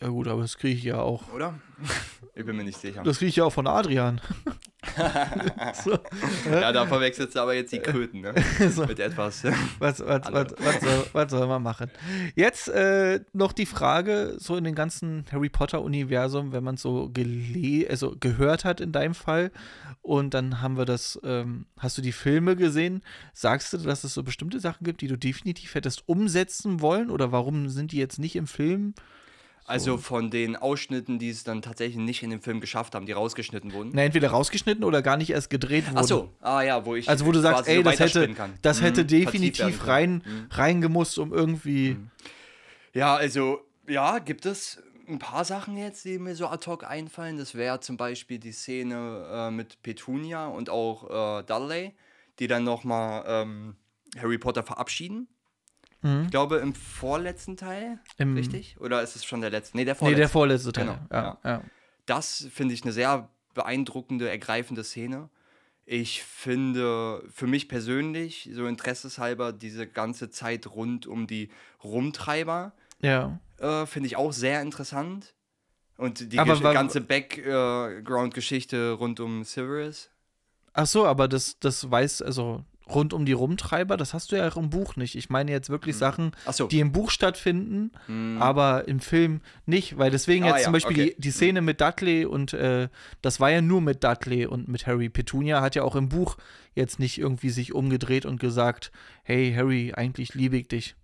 Ja 0.00 0.08
gut, 0.08 0.28
aber 0.28 0.42
das 0.42 0.56
kriege 0.56 0.76
ich 0.76 0.84
ja 0.84 1.00
auch. 1.00 1.32
oder? 1.32 1.58
ich 2.34 2.44
bin 2.46 2.56
mir 2.56 2.64
nicht 2.64 2.78
sicher. 2.78 3.02
Das 3.02 3.18
kriege 3.18 3.28
ich 3.30 3.36
ja 3.36 3.44
auch 3.44 3.52
von 3.52 3.66
Adrian. 3.66 4.20
so, 5.84 5.98
ja, 6.50 6.72
da 6.72 6.86
verwechselst 6.86 7.34
du 7.34 7.40
aber 7.40 7.54
jetzt 7.54 7.72
die 7.72 7.80
Kröten, 7.80 8.22
ne? 8.22 8.34
so. 8.70 8.86
Mit 8.86 8.98
etwas. 8.98 9.44
Was, 9.78 10.00
was, 10.00 10.00
was, 10.00 10.26
Andere. 10.26 10.56
was, 10.58 10.80
soll, 10.80 11.06
was 11.12 11.30
soll 11.30 11.46
man 11.46 11.62
machen? 11.62 11.90
Jetzt 12.34 12.68
äh, 12.68 13.20
noch 13.32 13.52
die 13.52 13.66
Frage, 13.66 14.36
so 14.38 14.56
in 14.56 14.64
dem 14.64 14.74
ganzen 14.74 15.24
Harry 15.30 15.50
Potter-Universum, 15.50 16.52
wenn 16.52 16.64
man 16.64 16.76
so 16.76 17.10
gele 17.10 17.88
also 17.90 18.16
gehört 18.18 18.64
hat 18.64 18.80
in 18.80 18.92
deinem 18.92 19.14
Fall 19.14 19.50
und 20.02 20.32
dann 20.32 20.62
haben 20.62 20.78
wir 20.78 20.86
das, 20.86 21.20
ähm, 21.24 21.66
hast 21.78 21.98
du 21.98 22.02
die 22.02 22.12
Filme 22.12 22.56
gesehen, 22.56 23.02
sagst 23.34 23.72
du, 23.72 23.78
dass 23.78 24.04
es 24.04 24.14
so 24.14 24.22
bestimmte 24.22 24.60
Sachen 24.60 24.84
gibt, 24.84 25.02
die 25.02 25.08
du 25.08 25.18
definitiv 25.18 25.74
hättest 25.74 26.08
umsetzen 26.08 26.80
wollen 26.80 27.10
oder 27.10 27.32
warum 27.32 27.68
sind 27.68 27.92
die 27.92 27.98
jetzt 27.98 28.18
nicht 28.18 28.36
im 28.36 28.46
Film? 28.46 28.94
Also 29.70 29.96
von 29.98 30.30
den 30.30 30.56
Ausschnitten, 30.56 31.18
die 31.18 31.30
es 31.30 31.44
dann 31.44 31.62
tatsächlich 31.62 31.96
nicht 31.96 32.22
in 32.22 32.30
den 32.30 32.40
Film 32.40 32.60
geschafft 32.60 32.94
haben, 32.94 33.06
die 33.06 33.12
rausgeschnitten 33.12 33.72
wurden. 33.72 33.90
Na, 33.94 34.02
entweder 34.02 34.28
rausgeschnitten 34.30 34.84
oder 34.84 35.02
gar 35.02 35.16
nicht 35.16 35.30
erst 35.30 35.50
gedreht 35.50 35.86
wurden. 35.86 35.98
Ach 35.98 36.04
so, 36.04 36.34
ah 36.40 36.62
ja, 36.62 36.84
wo 36.84 36.94
ich 36.94 37.08
Also 37.08 37.26
wo 37.26 37.32
du 37.32 37.40
sagst, 37.40 37.68
ey, 37.68 37.82
das 37.82 37.98
hätte, 38.00 38.34
das 38.62 38.80
Mhm, 38.80 38.84
hätte 38.84 39.04
definitiv 39.04 39.86
rein, 39.86 40.22
Mhm. 40.24 40.46
reingemusst, 40.50 41.18
um 41.18 41.32
irgendwie. 41.32 41.96
Ja, 42.92 43.14
also, 43.14 43.60
ja, 43.88 44.18
gibt 44.18 44.46
es 44.46 44.82
ein 45.08 45.18
paar 45.18 45.44
Sachen 45.44 45.76
jetzt, 45.76 46.04
die 46.04 46.18
mir 46.18 46.34
so 46.34 46.46
ad 46.48 46.68
hoc 46.70 46.84
einfallen. 46.84 47.36
Das 47.36 47.54
wäre 47.54 47.80
zum 47.80 47.96
Beispiel 47.96 48.38
die 48.38 48.52
Szene 48.52 49.26
äh, 49.32 49.50
mit 49.50 49.82
Petunia 49.82 50.46
und 50.46 50.70
auch 50.70 51.40
äh, 51.40 51.42
Dudley, 51.44 51.94
die 52.38 52.46
dann 52.46 52.64
nochmal 52.64 53.24
ähm, 53.26 53.76
Harry 54.18 54.38
Potter 54.38 54.62
verabschieden. 54.62 55.28
Mhm. 56.02 56.22
Ich 56.24 56.30
glaube, 56.30 56.56
im 56.56 56.74
vorletzten 56.74 57.56
Teil, 57.56 57.98
Im- 58.16 58.34
richtig? 58.34 58.76
Oder 58.80 59.02
ist 59.02 59.16
es 59.16 59.24
schon 59.24 59.40
der 59.40 59.50
letzte? 59.50 59.76
Nee, 59.76 59.84
der 59.84 59.94
Nee, 59.94 59.98
vorletzte. 59.98 60.18
der 60.20 60.28
vorletzte 60.28 60.72
Teil. 60.72 60.84
Genau, 60.86 60.98
ja, 61.12 61.38
ja. 61.44 61.62
das 62.06 62.46
finde 62.52 62.74
ich 62.74 62.82
eine 62.82 62.92
sehr 62.92 63.28
beeindruckende, 63.54 64.28
ergreifende 64.30 64.84
Szene. 64.84 65.28
Ich 65.84 66.22
finde 66.22 67.22
für 67.32 67.46
mich 67.46 67.68
persönlich, 67.68 68.48
so 68.52 68.66
interesseshalber, 68.66 69.52
diese 69.52 69.86
ganze 69.88 70.30
Zeit 70.30 70.68
rund 70.68 71.06
um 71.06 71.26
die 71.26 71.50
Rumtreiber, 71.82 72.72
ja. 73.00 73.38
äh, 73.58 73.86
finde 73.86 74.06
ich 74.06 74.16
auch 74.16 74.32
sehr 74.32 74.62
interessant. 74.62 75.34
Und 75.96 76.32
die 76.32 76.38
Aber 76.38 76.58
ganze 76.72 77.00
Background-Geschichte 77.02 78.92
rund 78.92 79.20
um 79.20 79.44
Severus. 79.44 80.10
Ach 80.72 80.86
so, 80.86 81.04
aber 81.06 81.28
das, 81.28 81.58
das 81.58 81.90
weiß, 81.90 82.22
also 82.22 82.64
rund 82.94 83.12
um 83.12 83.24
die 83.24 83.32
Rumtreiber, 83.32 83.96
das 83.96 84.14
hast 84.14 84.32
du 84.32 84.36
ja 84.36 84.48
auch 84.48 84.56
im 84.56 84.70
Buch 84.70 84.96
nicht. 84.96 85.14
Ich 85.14 85.30
meine 85.30 85.50
jetzt 85.50 85.70
wirklich 85.70 85.96
Sachen, 85.96 86.32
Ach 86.46 86.52
so. 86.52 86.66
die 86.66 86.80
im 86.80 86.92
Buch 86.92 87.10
stattfinden, 87.10 87.92
aber 88.40 88.86
im 88.88 89.00
Film 89.00 89.40
nicht, 89.66 89.98
weil 89.98 90.10
deswegen 90.10 90.44
Ah, 90.44 90.48
jetzt 90.48 90.58
ja, 90.58 90.64
zum 90.64 90.72
Beispiel 90.72 90.96
okay. 90.96 91.14
die, 91.16 91.20
die 91.22 91.30
Szene 91.30 91.60
mit 91.62 91.80
Dudley 91.80 92.24
und 92.24 92.52
äh, 92.52 92.88
das 93.22 93.40
war 93.40 93.50
ja 93.50 93.60
nur 93.62 93.80
mit 93.80 94.02
Dudley 94.04 94.46
und 94.46 94.68
mit 94.68 94.86
Harry. 94.86 95.08
Petunia 95.08 95.60
hat 95.60 95.74
ja 95.74 95.82
auch 95.82 95.96
im 95.96 96.08
Buch 96.08 96.36
jetzt 96.74 96.98
nicht 96.98 97.18
irgendwie 97.18 97.50
sich 97.50 97.74
umgedreht 97.74 98.26
und 98.26 98.40
gesagt, 98.40 98.92
hey 99.22 99.52
Harry, 99.54 99.92
eigentlich 99.94 100.34
liebe 100.34 100.56
ich 100.56 100.68
dich. 100.68 100.96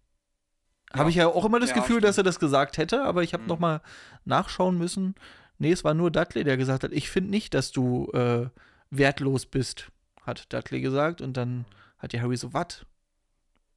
Habe 0.93 1.05
Ja. 1.05 1.09
ich 1.09 1.15
ja 1.17 1.27
auch 1.29 1.45
immer 1.45 1.61
das 1.61 1.71
Ja, 1.71 1.77
Gefühl, 1.77 1.97
stimmt. 1.97 2.05
dass 2.05 2.19
er 2.19 2.25
das 2.25 2.39
gesagt 2.39 2.79
hätte, 2.79 3.03
aber 3.05 3.23
ich 3.23 3.33
habe 3.33 3.43
Mhm. 3.43 3.49
noch 3.49 3.59
mal 3.59 3.81
nachschauen 4.25 4.79
müssen. 4.79 5.15
Nee, 5.59 5.73
es 5.73 5.85
war 5.85 5.95
nur 5.95 6.11
Dudley, 6.11 6.45
der 6.45 6.57
gesagt 6.57 6.85
hat, 6.85 6.93
ich 6.93 7.11
finde 7.11 7.31
nicht, 7.31 7.55
dass 7.55 7.73
du 7.73 8.11
äh, 8.13 8.47
wertlos 8.91 9.47
bist, 9.47 9.91
hat 10.27 10.53
Dudley 10.53 10.81
gesagt. 10.81 11.21
Und 11.21 11.37
dann 11.37 11.65
hat 11.99 12.13
ja 12.13 12.21
Harry 12.21 12.37
so, 12.37 12.53
was? 12.53 12.85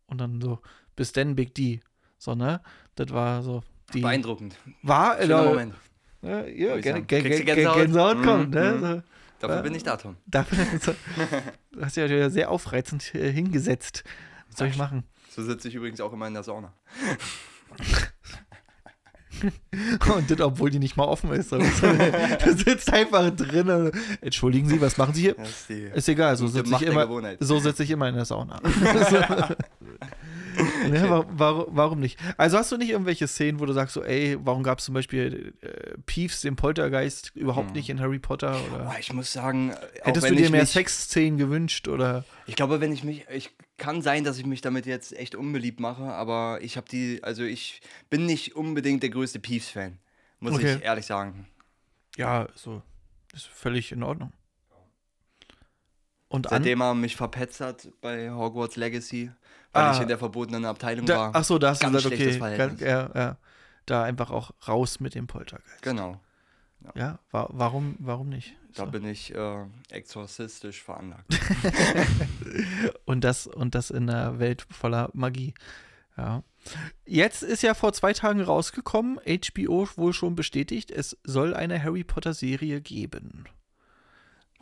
Und 0.07 0.17
dann 0.19 0.41
so, 0.41 0.59
bis 0.95 1.11
denn, 1.13 1.35
Big 1.35 1.53
D. 1.55 1.79
So, 2.17 2.35
ne? 2.35 2.61
Das 2.95 3.11
war 3.11 3.41
so 3.43 3.63
die. 3.93 4.01
Beeindruckend. 4.01 4.55
War, 4.83 5.21
Schöner 5.21 5.43
äh, 5.43 5.45
Moment. 5.47 5.73
Ja, 6.21 6.45
ja, 6.45 6.75
ich 6.75 6.83
gerne, 6.83 6.99
sagen. 6.99 7.07
Gänsehaut? 7.07 7.77
Gänsehaut 7.77 8.23
kommt, 8.23 8.49
Mhm, 8.49 8.53
ne? 8.59 8.71
mhm. 8.73 8.79
So, 8.81 9.01
Dafür 9.39 9.55
Ja. 9.55 9.61
bin 9.61 9.75
ich 9.75 9.83
da, 9.83 9.95
Tom. 9.95 10.17
dafür, 10.25 10.65
so, 10.81 10.93
du 11.71 11.81
hast 11.81 11.95
ja 11.95 12.29
sehr 12.29 12.51
aufreizend 12.51 13.15
äh, 13.15 13.31
hingesetzt. 13.31 14.03
Was 14.49 14.57
soll 14.57 14.67
ich 14.67 14.77
machen? 14.77 15.03
So 15.29 15.43
sitze 15.43 15.69
ich 15.69 15.75
übrigens 15.75 16.01
auch 16.01 16.11
immer 16.11 16.27
in 16.27 16.33
der 16.33 16.43
Sauna. 16.43 16.73
Und 20.15 20.31
das, 20.31 20.41
obwohl 20.41 20.69
die 20.69 20.79
nicht 20.79 20.97
mal 20.97 21.05
offen 21.05 21.31
ist. 21.31 21.51
Du 21.51 22.53
sitzt 22.55 22.91
einfach 22.91 23.29
drin. 23.31 23.91
Entschuldigen 24.21 24.67
Sie, 24.67 24.81
was 24.81 24.97
machen 24.97 25.13
Sie 25.13 25.21
hier? 25.21 25.35
Das 25.35 25.69
ist 25.69 26.09
egal, 26.09 26.35
so 26.35 26.47
sitze 26.47 26.73
ich 26.75 26.81
immer. 26.81 27.07
So 27.39 27.59
sitze 27.59 27.83
ich 27.83 27.91
immer 27.91 28.09
in 28.09 28.15
der 28.15 28.25
Sauna. 28.25 28.59
ne, 30.87 31.09
wa- 31.09 31.25
warum, 31.29 31.65
warum 31.69 31.99
nicht? 31.99 32.19
Also 32.37 32.57
hast 32.57 32.71
du 32.71 32.77
nicht 32.77 32.89
irgendwelche 32.89 33.27
Szenen, 33.27 33.59
wo 33.59 33.65
du 33.65 33.73
sagst 33.73 33.93
so, 33.93 34.03
ey, 34.03 34.37
warum 34.41 34.63
gab 34.63 34.79
es 34.79 34.85
zum 34.85 34.93
Beispiel 34.93 35.53
äh, 35.61 35.97
Peeves, 36.05 36.41
den 36.41 36.55
Poltergeist, 36.55 37.31
überhaupt 37.35 37.67
Hm. 37.69 37.73
nicht 37.75 37.89
in 37.89 37.99
Harry 37.99 38.19
Potter? 38.19 38.59
Oder 38.71 38.95
ich 38.99 39.11
muss 39.13 39.31
sagen, 39.33 39.73
auch 39.73 40.05
hättest 40.07 40.29
du 40.29 40.35
dir 40.35 40.49
mehr 40.49 40.65
Sexszenen 40.65 41.37
gewünscht? 41.37 41.87
Oder 41.87 42.25
Ich 42.47 42.55
glaube, 42.55 42.81
wenn 42.81 42.91
ich 42.91 43.03
mich, 43.03 43.25
ich 43.33 43.49
kann 43.77 44.01
sein, 44.01 44.23
dass 44.23 44.37
ich 44.37 44.45
mich 44.45 44.61
damit 44.61 44.85
jetzt 44.85 45.13
echt 45.17 45.35
unbeliebt 45.35 45.79
mache, 45.79 46.03
aber 46.03 46.59
ich 46.61 46.77
habe 46.77 46.87
die, 46.89 47.19
also 47.23 47.43
ich 47.43 47.81
bin 48.09 48.25
nicht 48.25 48.55
unbedingt 48.55 49.03
der 49.03 49.09
größte 49.09 49.39
Peeves-Fan, 49.39 49.97
muss 50.39 50.53
Okay. 50.55 50.75
ich 50.77 50.83
ehrlich 50.83 51.05
sagen. 51.05 51.47
ja, 52.17 52.47
so 52.55 52.81
ist 53.33 53.45
völlig 53.45 53.91
in 53.91 54.03
Ordnung. 54.03 54.33
Und 56.29 56.47
an, 56.51 56.57
Seitdem 56.63 56.81
er 56.81 56.93
mich 56.93 57.15
verpetzt 57.15 57.59
hat 57.59 57.87
bei 58.01 58.31
Hogwarts 58.31 58.75
Legacy, 58.75 59.31
weil 59.73 59.83
Ah. 59.83 59.93
ich 59.95 60.01
in 60.01 60.07
der 60.07 60.17
verbotenen 60.19 60.63
Abteilung 60.65 61.05
da, 61.05 61.17
war. 61.17 61.31
ach 61.35 61.43
so, 61.43 61.57
da 61.59 61.69
hast 61.71 61.81
du 61.81 61.85
Ganz 61.87 61.97
gesagt, 61.97 62.15
schlechtes 62.15 62.35
okay, 62.35 62.55
Verhältnis. 62.55 62.79
ganz, 62.79 62.81
ja, 63.15 63.21
ja, 63.21 63.37
da 63.87 64.03
einfach 64.03 64.29
auch 64.31 64.51
raus 64.67 64.99
mit 64.99 65.15
dem 65.15 65.25
Poltergeist. 65.27 65.81
Genau, 65.81 66.19
Ja, 66.95 67.19
wa 67.31 67.47
warum, 67.51 67.95
warum 67.99 68.29
nicht? 68.29 68.55
da 68.75 68.85
So. 68.85 68.91
bin 68.91 69.05
ich 69.05 69.33
äh, 69.33 69.65
exorzistisch 69.89 70.83
veranlagt. 70.83 71.25
Und 73.05 73.23
das, 73.23 73.47
und 73.47 73.75
das 73.75 73.89
in 73.89 74.09
einer 74.09 74.39
Welt 74.39 74.65
voller 74.69 75.09
Magie. 75.13 75.53
Ja. 76.17 76.43
Jetzt 77.05 77.43
ist 77.43 77.63
ja 77.63 77.73
vor 77.73 77.93
zwei 77.93 78.13
Tagen 78.13 78.41
rausgekommen, 78.41 79.19
HBO 79.25 79.87
wohl 79.95 80.13
schon 80.13 80.35
bestätigt, 80.35 80.91
es 80.91 81.17
soll 81.23 81.53
eine 81.53 81.81
Harry 81.81 82.03
Potter-Serie 82.03 82.81
geben. 82.81 83.45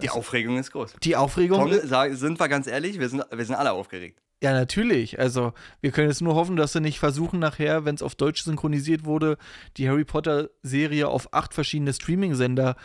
Die 0.01 0.09
Aufregung 0.09 0.57
ist 0.57 0.71
groß. 0.71 0.93
Die 1.03 1.15
Aufregung. 1.15 1.69
Tom, 1.71 1.79
sag, 1.83 2.13
sind 2.15 2.39
wir 2.39 2.47
ganz 2.47 2.67
ehrlich, 2.67 2.99
wir 2.99 3.09
sind, 3.09 3.23
wir 3.31 3.45
sind 3.45 3.55
alle 3.55 3.71
aufgeregt. 3.71 4.21
Ja, 4.43 4.53
natürlich. 4.53 5.17
Also, 5.19 5.53
wir 5.81 5.89
können 5.91 6.09
jetzt 6.09 6.21
nur 6.21 6.35
hoffen, 6.35 6.55
dass 6.55 6.73
sie 6.73 6.81
nicht 6.81 6.99
versuchen, 6.99 7.39
nachher, 7.39 7.85
wenn 7.85 7.95
es 7.95 8.03
auf 8.03 8.13
Deutsch 8.13 8.43
synchronisiert 8.43 9.05
wurde, 9.05 9.37
die 9.77 9.89
Harry 9.89 10.05
Potter-Serie 10.05 11.07
auf 11.07 11.33
acht 11.33 11.55
verschiedene 11.55 11.91
Streaming-Sender 11.93 12.75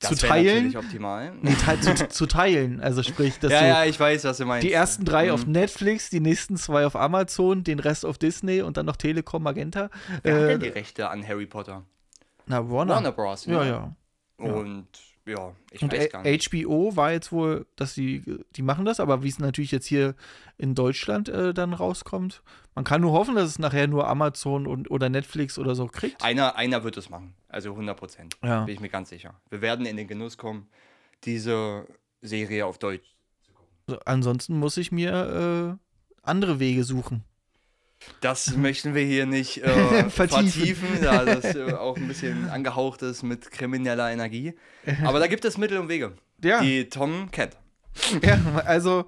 zu 0.00 0.10
Das 0.14 0.18
teilen. 0.20 0.64
natürlich 0.64 0.78
optimal. 0.78 1.32
Nee, 1.42 1.54
te 1.54 1.78
zu, 1.80 1.94
zu 2.08 2.24
teilen. 2.26 2.80
Also, 2.80 3.02
sprich, 3.02 3.38
dass 3.38 3.52
ja, 3.52 3.60
du 3.60 3.66
ja, 3.66 3.84
ich 3.84 4.00
weiß, 4.00 4.24
was 4.24 4.38
du 4.38 4.46
meinst. 4.46 4.66
die 4.66 4.72
ersten 4.72 5.04
drei 5.04 5.30
auf 5.32 5.44
Mhm. 5.46 5.52
Netflix, 5.52 6.08
die 6.08 6.20
nächsten 6.20 6.56
zwei 6.56 6.86
auf 6.86 6.96
Amazon, 6.96 7.62
den 7.62 7.78
Rest 7.78 8.06
auf 8.06 8.16
Disney 8.16 8.62
und 8.62 8.78
dann 8.78 8.86
noch 8.86 8.96
Telekom, 8.96 9.42
Magenta. 9.42 9.90
Wer 10.22 10.34
hat 10.34 10.40
Äh, 10.42 10.46
denn 10.48 10.60
die 10.60 10.68
Rechte 10.68 11.10
an 11.10 11.28
Harry 11.28 11.44
Potter? 11.46 11.84
na, 12.46 12.68
Warner. 12.70 12.94
Warner 12.94 13.12
Bros. 13.12 13.44
Ja, 13.44 13.58
ne? 13.62 13.68
ja. 13.68 13.94
ja. 14.40 14.52
Und 14.52 14.88
ja, 15.26 15.54
ich 15.70 15.82
Und 15.82 15.92
weiß 15.92 16.10
gar 16.10 16.22
nicht. 16.22 16.50
HBO 16.50 16.96
war 16.96 17.12
jetzt 17.12 17.30
wohl, 17.30 17.66
dass 17.76 17.94
die, 17.94 18.22
die 18.56 18.62
machen 18.62 18.84
das, 18.84 18.98
aber 18.98 19.22
wie 19.22 19.28
es 19.28 19.38
natürlich 19.38 19.70
jetzt 19.70 19.86
hier 19.86 20.14
in 20.58 20.74
Deutschland 20.74 21.28
äh, 21.28 21.54
dann 21.54 21.74
rauskommt, 21.74 22.42
man 22.74 22.84
kann 22.84 23.00
nur 23.00 23.12
hoffen, 23.12 23.36
dass 23.36 23.48
es 23.48 23.58
nachher 23.58 23.86
nur 23.86 24.08
Amazon 24.08 24.66
und, 24.66 24.90
oder 24.90 25.08
Netflix 25.08 25.58
oder 25.58 25.74
so 25.74 25.86
kriegt. 25.86 26.22
Einer, 26.22 26.56
einer 26.56 26.82
wird 26.82 26.96
es 26.96 27.08
machen. 27.08 27.34
Also 27.48 27.70
100 27.70 27.96
Prozent. 27.96 28.36
Ja. 28.42 28.64
Bin 28.64 28.74
ich 28.74 28.80
mir 28.80 28.88
ganz 28.88 29.10
sicher. 29.10 29.40
Wir 29.50 29.60
werden 29.60 29.86
in 29.86 29.96
den 29.96 30.08
Genuss 30.08 30.36
kommen, 30.36 30.68
diese 31.24 31.86
Serie 32.20 32.66
auf 32.66 32.78
Deutsch. 32.78 33.14
Also, 33.86 34.00
ansonsten 34.04 34.58
muss 34.58 34.76
ich 34.76 34.90
mir 34.90 35.78
äh, 35.78 36.28
andere 36.28 36.58
Wege 36.58 36.84
suchen. 36.84 37.24
Das 38.20 38.56
möchten 38.56 38.94
wir 38.94 39.04
hier 39.04 39.26
nicht 39.26 39.58
äh, 39.62 40.08
Vertiefen. 40.10 40.88
da 41.02 41.24
das 41.24 41.54
äh, 41.54 41.72
auch 41.78 41.96
ein 41.96 42.08
bisschen 42.08 42.48
angehaucht 42.50 43.02
ist 43.02 43.22
mit 43.22 43.50
krimineller 43.50 44.10
Energie. 44.10 44.54
Aber 45.04 45.18
da 45.18 45.26
gibt 45.26 45.44
es 45.44 45.58
Mittel 45.58 45.78
und 45.78 45.88
Wege, 45.88 46.14
Ja, 46.42 46.60
die 46.60 46.88
Tom 46.88 47.30
kennt. 47.30 47.56
ja 48.22 48.38
also 48.64 49.06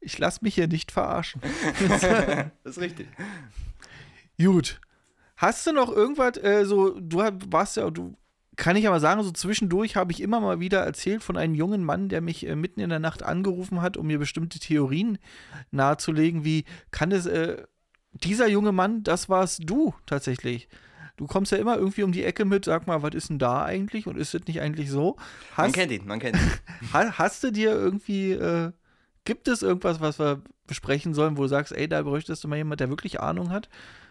ich 0.00 0.18
lasse 0.18 0.40
mich 0.42 0.54
hier 0.54 0.68
nicht 0.68 0.92
verarschen. 0.92 1.40
Das 1.88 2.76
ist 2.76 2.78
richtig. 2.80 3.08
Gut. 4.38 4.80
Hast 5.36 5.66
du 5.66 5.72
noch 5.72 5.90
irgendwas, 5.90 6.36
äh, 6.42 6.64
so, 6.64 6.98
du 7.00 7.18
warst 7.50 7.76
ja, 7.76 7.90
du, 7.90 8.14
kann 8.56 8.76
ich 8.76 8.84
mal 8.84 9.00
sagen, 9.00 9.22
so 9.22 9.30
zwischendurch 9.32 9.96
habe 9.96 10.12
ich 10.12 10.20
immer 10.20 10.40
mal 10.40 10.60
wieder 10.60 10.80
erzählt 10.80 11.22
von 11.22 11.36
einem 11.36 11.54
jungen 11.54 11.84
Mann, 11.84 12.08
der 12.08 12.20
mich 12.20 12.46
äh, 12.46 12.54
mitten 12.54 12.80
in 12.80 12.90
der 12.90 12.98
Nacht 13.00 13.22
angerufen 13.22 13.80
hat, 13.82 13.96
um 13.96 14.06
mir 14.06 14.18
bestimmte 14.18 14.58
Theorien 14.58 15.18
nahezulegen, 15.70 16.44
wie 16.44 16.64
kann 16.90 17.10
es, 17.10 17.26
äh, 17.26 17.62
dieser 18.22 18.48
junge 18.48 18.72
Mann, 18.72 19.02
das 19.02 19.28
warst 19.28 19.62
du 19.68 19.94
tatsächlich. 20.06 20.68
Du 21.16 21.26
kommst 21.26 21.52
ja 21.52 21.58
immer 21.58 21.76
irgendwie 21.76 22.02
um 22.02 22.10
die 22.12 22.24
Ecke 22.24 22.44
mit, 22.44 22.64
sag 22.64 22.86
mal, 22.86 23.02
was 23.02 23.14
ist 23.14 23.28
denn 23.30 23.38
da 23.38 23.62
eigentlich 23.64 24.06
und 24.06 24.16
ist 24.16 24.34
das 24.34 24.42
nicht 24.46 24.60
eigentlich 24.60 24.90
so? 24.90 25.16
Man 25.56 25.66
Hast, 25.66 25.74
kennt 25.74 25.92
ihn, 25.92 26.06
man 26.06 26.18
kennt 26.18 26.36
ihn. 26.36 26.50
ha, 26.92 27.12
hast 27.18 27.44
du 27.44 27.52
dir 27.52 27.70
irgendwie, 27.70 28.32
äh, 28.32 28.72
gibt 29.24 29.46
es 29.48 29.62
irgendwas, 29.62 30.00
was 30.00 30.18
wir 30.18 30.42
besprechen 30.66 31.14
sollen, 31.14 31.36
wo 31.36 31.42
du 31.42 31.48
sagst, 31.48 31.72
ey, 31.72 31.88
da 31.88 32.02
bräuchtest 32.02 32.42
du 32.42 32.48
mal 32.48 32.56
jemand, 32.56 32.80
der 32.80 32.88
wirklich 32.88 33.20
Ahnung 33.20 33.50
hat? 33.50 33.68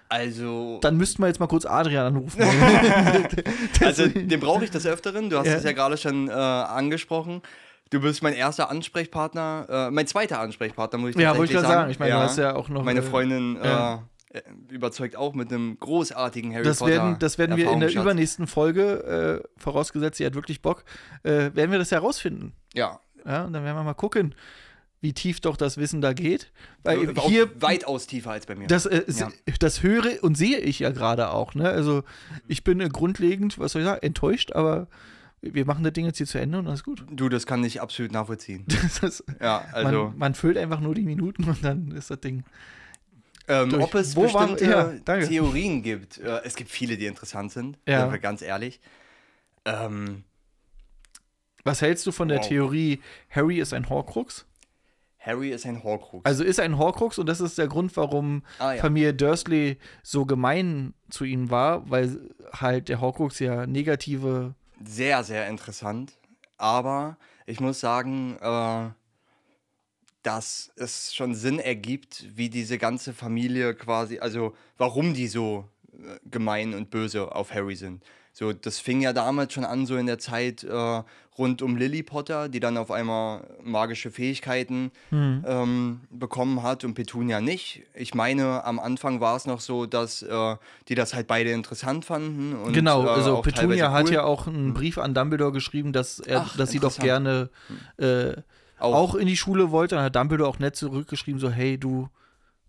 Also, 0.07 0.79
Dann 0.81 0.95
müssten 0.97 1.21
wir 1.23 1.27
jetzt 1.27 1.39
mal 1.39 1.47
kurz 1.47 1.65
Adrian 1.65 2.05
anrufen. 2.05 2.41
also 3.81 4.07
den 4.07 4.39
brauche 4.39 4.63
ich 4.63 4.71
des 4.71 4.85
Öfteren. 4.85 5.29
Du 5.29 5.37
hast 5.39 5.47
Ja. 5.47 5.55
es 5.55 5.63
ja 5.63 5.71
gerade 5.71 5.97
schon 5.97 6.29
äh, 6.29 6.31
angesprochen. 6.33 7.41
Du 7.89 8.01
bist 8.01 8.23
mein 8.23 8.33
erster 8.33 8.69
Ansprechpartner, 8.71 9.67
äh, 9.69 9.91
mein 9.91 10.07
zweiter 10.07 10.39
Ansprechpartner, 10.39 10.97
muss 10.99 11.11
ich 11.11 11.15
ja, 11.17 11.37
wollte 11.37 11.53
ich 11.53 11.59
tatsächlich 11.59 11.61
gerade 11.61 11.73
sagen. 11.81 11.91
Ich 11.91 11.99
meine, 11.99 12.09
Ja. 12.11 12.17
du 12.17 12.23
hast 12.23 12.37
ja 12.37 12.55
auch 12.55 12.69
noch. 12.69 12.83
Meine 12.83 13.01
äh, 13.01 13.03
Freundin 13.03 13.57
ja. 13.63 14.03
äh, 14.31 14.37
äh, 14.39 14.41
überzeugt 14.69 15.15
auch 15.15 15.33
mit 15.35 15.51
einem 15.51 15.77
großartigen 15.79 16.53
Harry 16.53 16.63
Das 16.63 16.79
Potter. 16.79 16.91
werden, 16.91 17.17
das 17.19 17.37
werden 17.37 17.55
wir 17.55 17.71
in 17.71 17.79
der 17.81 17.93
übernächsten 17.93 18.47
Folge, 18.47 19.43
äh, 19.45 19.61
vorausgesetzt, 19.61 20.17
sie 20.17 20.25
hat 20.25 20.33
wirklich 20.33 20.61
Bock, 20.63 20.85
äh, 21.21 21.51
werden 21.53 21.71
wir 21.71 21.77
das 21.77 21.91
herausfinden. 21.91 22.53
Ja, 22.73 22.99
Ja, 23.25 23.45
und 23.45 23.53
dann 23.53 23.63
werden 23.63 23.75
wir 23.77 23.83
mal 23.83 23.93
gucken, 23.93 24.33
wie 24.99 25.13
tief 25.13 25.39
doch 25.39 25.55
das 25.55 25.77
Wissen 25.77 26.01
da 26.01 26.13
geht. 26.13 26.51
Weil 26.81 27.13
hier, 27.27 27.61
weitaus 27.61 28.07
tiefer 28.07 28.31
als 28.31 28.45
bei 28.47 28.55
mir. 28.55 28.67
das, 28.67 28.85
äh, 28.87 29.03
Ja. 29.07 29.29
das 29.59 29.83
höre 29.83 30.23
und 30.23 30.35
sehe 30.35 30.57
ich 30.57 30.79
ja 30.79 30.89
gerade 30.89 31.29
auch. 31.29 31.53
Ne? 31.55 31.69
Also, 31.69 32.03
ich 32.47 32.63
bin 32.63 32.79
äh, 32.81 32.89
grundlegend, 32.89 33.59
was 33.59 33.73
soll 33.73 33.81
ich 33.83 33.87
sagen, 33.87 34.01
enttäuscht, 34.01 34.53
aber 34.53 34.87
wir 35.43 35.65
machen 35.65 35.83
das 35.83 35.93
Ding 35.93 36.05
jetzt 36.05 36.17
hier 36.17 36.25
zu 36.27 36.39
Ende 36.39 36.57
und 36.59 36.67
alles 36.67 36.83
gut. 36.83 37.05
du, 37.11 37.27
das 37.29 37.45
kann 37.45 37.63
ich 37.63 37.81
absolut 37.81 38.11
nachvollziehen. 38.11 38.65
Ist, 39.01 39.23
Ja, 39.41 39.65
also 39.73 40.05
man, 40.05 40.17
man 40.17 40.33
füllt 40.35 40.57
einfach 40.57 40.79
nur 40.79 40.95
die 40.95 41.03
Minuten 41.03 41.43
und 41.43 41.63
dann 41.63 41.91
ist 41.91 42.09
das 42.09 42.19
Ding. 42.21 42.43
ähm, 43.47 43.73
ob 43.81 43.93
es 43.95 44.15
wo 44.15 44.33
war- 44.33 44.47
bestimmte 44.47 44.65
ja, 44.71 44.93
danke. 45.05 45.27
Theorien 45.27 45.83
gibt. 45.83 46.17
Äh, 46.17 46.41
es 46.45 46.55
gibt 46.55 46.71
viele, 46.71 46.95
die 46.97 47.05
interessant 47.07 47.51
sind, 47.51 47.77
Ja. 47.87 48.01
sind 48.01 48.11
wir 48.13 48.19
ganz 48.19 48.41
ehrlich. 48.41 48.79
Ähm, 49.65 50.23
Was 51.65 51.81
hältst 51.81 52.05
du 52.07 52.11
von 52.11 52.27
der 52.27 52.39
Wow. 52.39 52.47
Theorie, 52.47 53.01
Harry 53.29 53.59
ist 53.59 53.73
ein 53.73 53.89
Horcrux? 53.89 54.45
Harry 55.19 55.51
ist 55.51 55.65
ein 55.65 55.81
Horcrux. 55.83 56.25
Also 56.25 56.43
ist 56.43 56.59
ein 56.59 56.77
Horcrux 56.77 57.17
und 57.17 57.27
das 57.27 57.39
ist 57.39 57.57
der 57.57 57.67
Grund, 57.67 57.95
warum 57.95 58.43
Ah, 58.59 58.73
ja. 58.73 58.81
Familie 58.81 59.13
Dursley 59.13 59.77
so 60.03 60.25
gemein 60.25 60.93
zu 61.09 61.23
ihnen 61.23 61.49
war, 61.49 61.89
weil 61.89 62.19
halt 62.51 62.89
der 62.89 62.99
Horcrux 62.99 63.39
ja 63.39 63.65
negative. 63.65 64.53
Sehr, 64.85 65.23
sehr 65.23 65.47
interessant. 65.47 66.13
Aber 66.57 67.17
ich 67.45 67.59
muss 67.59 67.79
sagen, 67.79 68.37
äh, 68.41 68.89
dass 70.23 70.71
es 70.77 71.13
schon 71.13 71.35
Sinn 71.35 71.59
ergibt, 71.59 72.25
wie 72.35 72.49
diese 72.49 72.77
ganze 72.77 73.13
Familie 73.13 73.75
quasi, 73.75 74.19
also 74.19 74.55
warum 74.77 75.13
die 75.13 75.27
so 75.27 75.67
äh, 75.91 76.19
gemein 76.29 76.73
und 76.73 76.89
böse 76.89 77.35
auf 77.35 77.53
Harry 77.53 77.75
sind. 77.75 78.03
So, 78.35 78.51
das 78.51 78.79
fing 78.79 79.01
ja 79.01 79.13
damals 79.13 79.53
schon 79.53 79.63
an, 79.63 79.85
so 79.85 79.95
in 79.95 80.07
der 80.07 80.17
Zeit 80.17 80.63
äh, 80.63 81.03
rund 81.37 81.61
um 81.61 81.77
Lily 81.77 82.01
Potter, 82.01 82.49
die 82.49 82.59
dann 82.59 82.77
auf 82.77 82.89
einmal 82.89 83.47
magische 83.63 84.09
Fähigkeiten 84.09 84.91
Mhm. 85.11 85.45
ähm, 85.47 86.01
bekommen 86.09 86.63
hat 86.63 86.83
und 86.83 86.95
Petunia 86.95 87.41
nicht. 87.41 87.83
Ich 87.93 88.15
meine, 88.15 88.63
am 88.65 88.79
Anfang 88.79 89.19
war 89.21 89.35
es 89.35 89.45
noch 89.45 89.59
so, 89.59 89.85
dass 89.85 90.23
äh, 90.23 90.55
die 90.87 90.95
das 90.95 91.13
halt 91.13 91.27
beide 91.27 91.51
interessant 91.51 92.05
fanden. 92.05 92.53
Und, 92.55 92.73
genau, 92.73 93.05
äh, 93.05 93.09
also 93.09 93.37
auch 93.37 93.43
Petunia 93.43 93.67
teilweise 93.85 93.91
hat 93.91 94.05
cool. 94.07 94.13
ja 94.13 94.23
auch 94.23 94.47
einen 94.47 94.73
Brief 94.73 94.97
an 94.97 95.13
Dumbledore 95.13 95.51
geschrieben, 95.51 95.93
dass, 95.93 96.19
er, 96.19 96.41
Ach, 96.41 96.57
dass 96.57 96.71
sie 96.71 96.79
doch 96.79 96.97
gerne 96.97 97.49
interessant. 97.69 98.37
äh, 98.39 98.41
auch. 98.79 99.13
in 99.15 99.27
die 99.27 99.37
Schule 99.37 99.69
wollte. 99.69 99.95
Dann 99.95 100.05
hat 100.05 100.15
Dumbledore 100.15 100.49
auch 100.49 100.57
nett 100.59 100.75
zurückgeschrieben, 100.75 101.39
so, 101.39 101.49
hey, 101.51 101.77
du, 101.77 102.09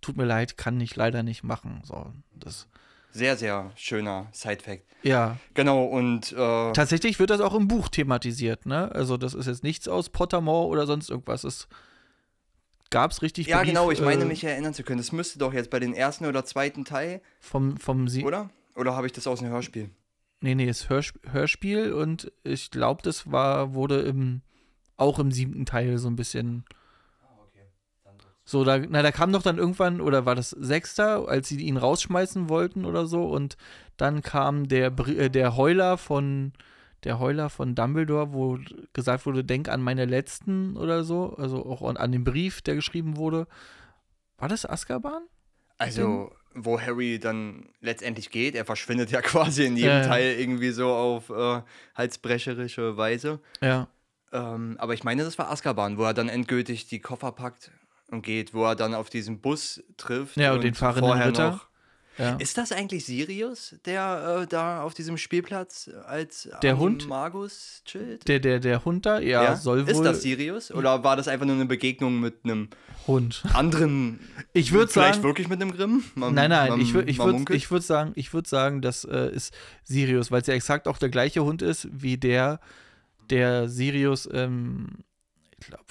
tut 0.03 0.17
mir 0.19 0.27
leid, 0.27 0.59
kann 0.59 0.79
ich 0.81 0.95
leider 0.95 1.23
nicht 1.23 1.43
machen. 1.43 1.81
So, 1.85 2.13
das, 2.35 2.69
Sehr, 3.15 3.37
sehr 3.37 3.71
schöner 3.77 4.27
Side-Fact. 4.33 4.83
ja. 5.05 5.39
Genau, 5.55 5.85
und 5.85 6.33
äh, 6.33 6.73
Tatsächlich 6.73 7.21
wird 7.21 7.31
das 7.31 7.41
auch 7.41 7.55
im 7.55 7.69
Buch 7.69 7.89
thematisiert, 7.89 8.67
ne? 8.67 8.91
Also 8.93 9.17
das 9.17 9.35
ist 9.35 9.47
jetzt 9.47 9.63
nichts 9.63 9.87
aus 9.87 10.09
Pottermore 10.09 10.67
oder 10.67 10.87
sonst 10.87 11.11
irgendwas. 11.11 11.45
Es 11.45 11.69
gab's 12.91 13.23
richtig 13.23 13.47
ja, 13.47 13.59
Brief, 13.59 13.69
genau, 13.69 13.93
ich 13.93 14.01
meine, 14.01 14.25
äh, 14.25 14.27
mich 14.27 14.43
erinnern 14.43 14.75
zu 14.75 14.83
können. 14.83 14.99
Das 14.99 15.13
müsste 15.13 15.39
doch 15.39 15.53
jetzt 15.53 15.71
bei 15.71 15.79
den 15.79 15.95
ersten 15.95 16.27
oder 16.27 16.45
zweiten 16.45 16.85
Teil, 16.85 17.23
vom, 17.41 17.77
vom 17.77 18.09
Sie 18.09 18.25
oder? 18.25 18.51
Oder 18.75 18.97
habe 18.97 19.07
ich 19.07 19.13
das 19.13 19.29
aus 19.29 19.39
dem 19.39 19.49
Hörspiel? 19.49 19.91
Nee, 20.41 20.57
nee, 20.57 20.69
ist 20.69 20.89
Hörsp 20.89 21.17
Hörspiel 21.31 21.93
und 21.93 22.33
ich 22.43 22.73
glaube, 22.73 23.03
das 23.03 23.31
war, 23.31 23.75
wurde 23.75 24.01
im, 24.01 24.43
auch 24.97 25.21
im 25.21 25.31
siebten 25.31 25.67
Teil 25.67 25.99
so 25.99 26.09
ein 26.09 26.17
bisschen. 26.17 26.65
So, 28.45 28.63
da, 28.63 28.79
na, 28.79 29.03
da 29.03 29.11
kam 29.11 29.33
doch 29.33 29.43
dann 29.43 29.57
irgendwann, 29.57 30.03
oder 30.03 30.27
war 30.27 30.35
das 30.35 30.51
Sechster, 30.51 31.27
als 31.29 31.49
sie 31.49 31.61
ihn 31.61 31.79
rausschmeißen 31.79 32.51
wollten 32.51 32.85
oder 32.85 33.07
so, 33.07 33.25
und 33.25 33.57
dann 33.97 34.21
kam 34.21 34.69
der, 34.69 34.93
äh, 34.99 35.31
der 35.31 35.57
Heuler 35.57 35.97
von, 35.97 36.53
der 37.05 37.19
Heuler 37.19 37.49
von 37.49 37.75
Dumbledore, 37.75 38.35
wo 38.35 38.59
gesagt 38.93 39.25
wurde, 39.25 39.45
denk 39.45 39.71
an 39.71 39.81
meine 39.81 40.05
letzten 40.05 40.77
oder 40.77 41.05
so, 41.05 41.35
also 41.37 41.65
auch 41.65 41.83
an, 41.89 41.97
an 41.97 42.13
den 42.13 42.25
Brief, 42.25 42.61
der 42.61 42.75
geschrieben 42.75 43.17
wurde. 43.17 43.47
War 44.37 44.49
das 44.49 44.67
Azkaban? 44.67 45.23
Also, 45.79 46.31
wo 46.55 46.79
Harry 46.79 47.19
dann 47.19 47.71
letztendlich 47.81 48.31
geht, 48.31 48.55
er 48.55 48.67
verschwindet 48.67 49.11
ja 49.11 49.21
quasi 49.23 49.65
in 49.65 49.77
jedem 49.77 50.03
ja. 50.03 50.07
Teil 50.07 50.39
irgendwie 50.39 50.71
so 50.71 50.93
auf 50.93 51.31
äh, 51.31 51.63
halsbrecherische 51.95 52.99
Weise. 52.99 53.41
Ja. 53.63 53.89
Ähm, 54.33 54.77
aber 54.79 54.93
ich 54.93 55.03
meine, 55.03 55.25
das 55.25 55.39
war 55.39 55.51
Azkaban, 55.51 55.97
wo 55.97 56.05
er 56.05 56.13
dann 56.13 56.29
endgültig 56.29 56.89
die 56.89 57.01
Koffer 57.01 57.33
packt 57.33 57.71
und 58.11 58.23
geht, 58.23 58.55
wo 58.55 58.65
er 58.65 58.75
dann 58.77 58.95
auf 58.95 59.11
diesen 59.11 59.41
Bus 59.41 59.83
trifft. 59.97 60.37
Ja, 60.37 60.53
und 60.55 60.63
den 60.65 60.75
fahrenden 60.75 61.05
vorher 61.05 61.29
Ritter. 61.29 61.51
Noch, 61.53 61.67
ja. 62.17 62.37
Ist 62.37 62.59
das 62.59 62.71
eigentlich 62.71 63.05
Sirius, 63.07 63.75
der 63.87 64.43
äh, 64.43 64.47
da 64.47 64.83
auf 64.83 64.95
diesem 64.95 65.17
Spielplatz 65.19 65.91
als 66.07 66.49
Der 66.63 66.79
Hund? 66.79 67.09
Magus 67.09 67.83
chillt? 67.85 68.29
Der, 68.29 68.39
der, 68.39 68.61
der 68.61 68.85
Hund 68.85 69.05
da, 69.05 69.19
ja, 69.19 69.57
soll 69.57 69.85
wohl. 69.85 69.91
Ist 69.91 70.01
das 70.05 70.23
Sirius? 70.23 70.71
Oder 70.71 71.03
war 71.03 71.17
das 71.17 71.27
einfach 71.27 71.45
nur 71.45 71.57
eine 71.57 71.67
Begegnung 71.67 72.21
mit 72.21 72.45
einem 72.45 72.69
Hund. 73.09 73.43
anderen? 73.53 74.21
Ich 74.53 74.71
würd 74.71 74.93
vielleicht 74.93 75.15
sagen- 75.15 75.25
wirklich 75.25 75.49
mit 75.49 75.61
einem 75.61 75.73
Grimm? 75.73 76.05
Man- 76.15 76.35
Nein, 76.35 76.51
nein, 76.51 76.69
man- 76.71 76.81
ich 76.81 76.95
würde 76.95 77.11
ich 77.11 77.19
man 77.19 77.27
würd, 77.27 77.35
munkelt? 77.37 77.57
ich 77.57 77.69
würd 77.73 77.83
sagen, 77.83 78.13
ich 78.15 78.33
würd 78.33 78.47
sagen, 78.47 78.81
das 78.81 79.03
äh, 79.05 79.35
ist 79.35 79.53
Sirius, 79.83 80.31
weil 80.31 80.43
es 80.43 80.47
ja 80.47 80.55
exakt 80.55 80.87
auch 80.87 80.99
der 80.99 81.09
gleiche 81.09 81.43
Hund 81.43 81.63
ist, 81.63 81.89
wie 81.91 82.17
der, 82.17 82.61
der 83.31 83.69
Sirius 83.69 84.27
im, 84.27 84.99
ich 85.59 85.67
glaube, 85.67 85.83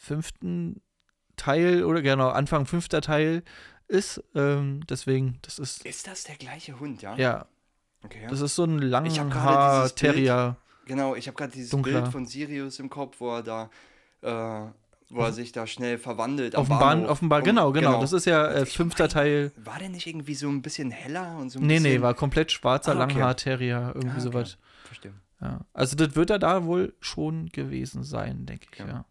fünften 0.00 0.80
Teil 1.36 1.84
oder 1.84 2.02
genau, 2.02 2.28
Anfang 2.30 2.66
fünfter 2.66 3.00
Teil 3.00 3.42
ist. 3.88 4.22
Ähm, 4.34 4.80
deswegen, 4.88 5.38
das 5.42 5.58
ist, 5.58 5.84
Ist 5.84 6.06
das 6.06 6.24
der 6.24 6.36
gleiche 6.36 6.78
Hund, 6.80 7.02
ja? 7.02 7.16
ja, 7.16 7.46
Okay. 8.04 8.26
das 8.28 8.40
ist 8.40 8.54
so 8.54 8.64
ein 8.64 8.78
Ich 8.82 8.92
hab 8.92 9.04
gerade 9.04 9.08
Langhaar 9.18 9.82
dieses 9.82 9.92
Bild- 9.94 10.12
Terrier. 10.14 10.56
Genau, 10.86 11.14
ich 11.14 11.26
habe 11.28 11.36
gerade 11.36 11.52
dieses 11.52 11.70
Dunkler. 11.70 12.02
Bild 12.02 12.12
von 12.12 12.26
Sirius 12.26 12.78
im 12.78 12.90
Kopf, 12.90 13.16
wo 13.20 13.36
er 13.36 13.42
da, 13.42 13.70
äh, 14.20 14.70
wo 15.10 15.20
er 15.22 15.32
sich 15.32 15.52
da 15.52 15.66
schnell 15.66 15.96
verwandelt. 15.98 16.54
dem 16.54 16.68
Bahn, 16.68 17.06
Um- 17.06 17.28
genau, 17.42 17.72
genau, 17.72 18.00
Das 18.00 18.12
ist 18.12 18.26
ja 18.26 18.46
äh, 18.48 18.62
Ich 18.64 18.76
fünfter 18.76 19.08
Teil. 19.08 19.52
War 19.56 19.78
der 19.78 19.88
nicht 19.88 20.06
irgendwie 20.06 20.34
so 20.34 20.48
ein 20.48 20.60
bisschen 20.60 20.90
heller 20.90 21.38
und 21.38 21.50
so 21.50 21.58
ein 21.58 21.66
Nee, 21.66 21.74
bisschen. 21.76 21.92
nee, 21.94 22.00
war 22.02 22.12
komplett 22.14 22.52
schwarzer 22.52 22.92
Ah, 22.92 23.04
okay. 23.04 23.14
Langhaar 23.14 23.36
Terrier, 23.36 23.92
irgendwie 23.94 24.08
Ah, 24.08 24.12
okay. 24.12 24.20
sowas. 24.20 24.58
Verstehe. 24.84 25.14
Ja. 25.40 25.60
Also 25.72 25.96
das 25.96 26.14
wird 26.16 26.30
er 26.30 26.38
da 26.38 26.64
wohl 26.64 26.94
schon 27.00 27.48
gewesen 27.48 28.02
sein, 28.02 28.44
denke 28.46 28.66
ich, 28.72 28.78
Ja. 28.78 28.86
ja. 28.86 29.04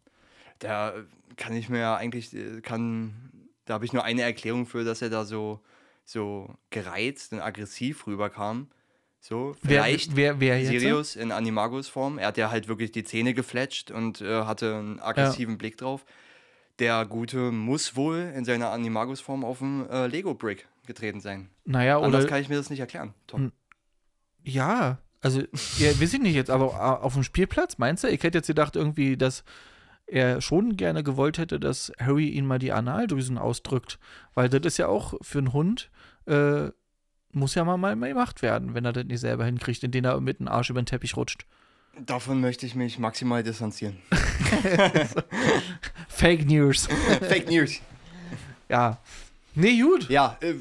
Da 0.64 0.94
kann 1.36 1.54
ich 1.54 1.70
mir 1.70 1.80
ja 1.80 1.96
eigentlich, 1.96 2.34
äh, 2.34 2.62
kann, 2.62 3.14
da 3.66 3.76
habe 3.76 3.86
ich 3.86 3.94
nur 3.94 4.04
eine 4.04 4.22
Erklärung 4.22 4.66
für, 4.66 4.84
dass 4.84 5.02
er 5.02 5.10
da 5.10 5.26
so, 5.26 5.60
so 6.06 6.54
gereizt 6.70 7.34
und 7.34 7.42
aggressiv 7.42 8.08
rüberkam. 8.08 8.68
So, 9.20 9.56
vielleicht 9.64 10.18
wer, 10.18 10.40
wer, 10.42 10.60
wer? 10.60 10.66
Sirius 10.66 11.16
in 11.16 11.32
Animagus-Form. 11.32 12.18
Er 12.18 12.28
hat 12.28 12.38
ja 12.38 12.52
halt 12.52 12.68
wirklich 12.68 12.92
die 12.92 13.06
Zähne 13.06 13.34
gefletscht 13.34 13.90
und 13.90 14.20
äh, 14.20 14.44
hatte 14.44 14.76
einen 14.76 15.00
aggressiven 15.00 15.58
Blick 15.58 15.78
drauf. 15.78 16.06
Der 16.80 17.06
Gute 17.06 17.52
muss 17.52 17.96
wohl 17.96 18.34
in 18.36 18.44
seiner 18.44 18.72
Animagus-Form 18.72 19.46
auf 19.46 19.60
dem 19.60 19.88
äh, 19.90 20.08
Lego-Brick 20.08 20.68
getreten 20.86 21.22
sein. 21.22 21.50
Naja, 21.64 22.00
Anders 22.00 22.24
oder. 22.24 22.30
kann 22.30 22.42
ich 22.42 22.50
mir 22.50 22.58
das 22.58 22.70
nicht 22.70 22.82
erklären. 22.82 23.14
Tom. 23.28 23.54
Ja, 24.44 24.98
also, 25.22 25.40
ja, 25.78 26.02
weiß 26.02 26.14
ich 26.14 26.20
nicht 26.20 26.36
jetzt, 26.36 26.50
aber 26.50 26.74
äh, 26.74 27.04
auf 27.04 27.14
dem 27.14 27.24
Spielplatz, 27.24 27.78
meinst 27.78 28.04
du? 28.04 28.10
Ich 28.10 28.22
hätte 28.24 28.40
jetzt 28.40 28.48
gedacht, 28.48 28.76
irgendwie, 28.76 29.16
dass 29.16 29.46
er 30.08 30.42
schon 30.42 30.78
gerne 30.78 31.04
gewollt 31.04 31.38
hätte, 31.38 31.60
dass 31.60 31.92
Harry 32.00 32.30
ihn 32.30 32.46
mal 32.46 32.60
die 32.60 32.72
Analdrüsen 32.72 33.38
ausdrückt. 33.38 34.00
Weil 34.34 34.50
das 34.50 34.62
ist 34.64 34.78
ja 34.78 34.88
auch 34.88 35.14
für 35.22 35.40
einen 35.40 35.54
Hund, 35.54 35.90
äh, 36.28 36.70
muss 37.32 37.56
ja 37.56 37.64
mal, 37.64 37.78
mal 37.78 37.96
gemacht 37.96 38.42
werden, 38.42 38.74
wenn 38.74 38.86
er 38.86 38.94
das 38.94 39.06
nicht 39.06 39.20
selber 39.20 39.46
hinkriegt, 39.46 39.84
indem 39.84 40.06
er 40.06 40.20
mit 40.22 40.40
dem 40.40 40.48
Arsch 40.48 40.70
über 40.70 40.82
den 40.82 40.86
Teppich 40.86 41.18
rutscht. 41.18 41.46
Davon 42.00 42.42
möchte 42.42 42.66
ich 42.66 42.76
mich 42.76 42.98
maximal 42.98 43.44
distanzieren. 43.44 43.98
Fake 46.08 46.46
News. 46.48 46.88
Fake 47.22 47.50
News. 47.50 47.80
ja. 48.70 49.00
Nee, 49.56 49.80
gut. 49.82 50.10
Ja, 50.10 50.38
äh, 50.42 50.54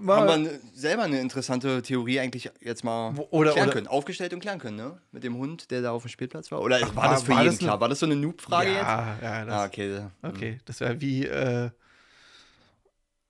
mal- 0.00 0.28
haben 0.28 0.44
wir 0.44 0.58
selber 0.74 1.04
eine 1.04 1.20
interessante 1.20 1.82
Theorie 1.82 2.18
eigentlich 2.20 2.50
jetzt 2.60 2.82
mal 2.84 3.14
oder- 3.30 3.52
klären 3.52 3.66
oder- 3.68 3.74
können. 3.74 3.86
Aufgestellt 3.86 4.32
und 4.32 4.40
klären 4.40 4.58
können, 4.58 4.76
ne? 4.76 4.98
Mit 5.12 5.22
dem 5.24 5.36
Hund, 5.36 5.70
der 5.70 5.82
da 5.82 5.92
auf 5.92 6.02
dem 6.02 6.08
Spielplatz 6.08 6.50
war? 6.50 6.60
Oder 6.60 6.80
war, 6.80 6.96
war- 6.96 7.08
das 7.10 7.22
für 7.22 7.30
war 7.32 7.42
jeden 7.42 7.52
das 7.52 7.58
klar? 7.58 7.80
War 7.80 7.88
das 7.88 8.00
so 8.00 8.06
eine 8.06 8.16
Noob-Frage 8.16 8.70
jetzt? 8.70 8.82
ja, 8.82 9.16
ja, 9.22 9.44
das, 9.44 9.54
Ah, 9.54 9.64
okay. 9.66 10.00
Okay, 10.22 10.58
das 10.64 10.80
wäre 10.80 11.00
wie, 11.00 11.26
äh, 11.26 11.70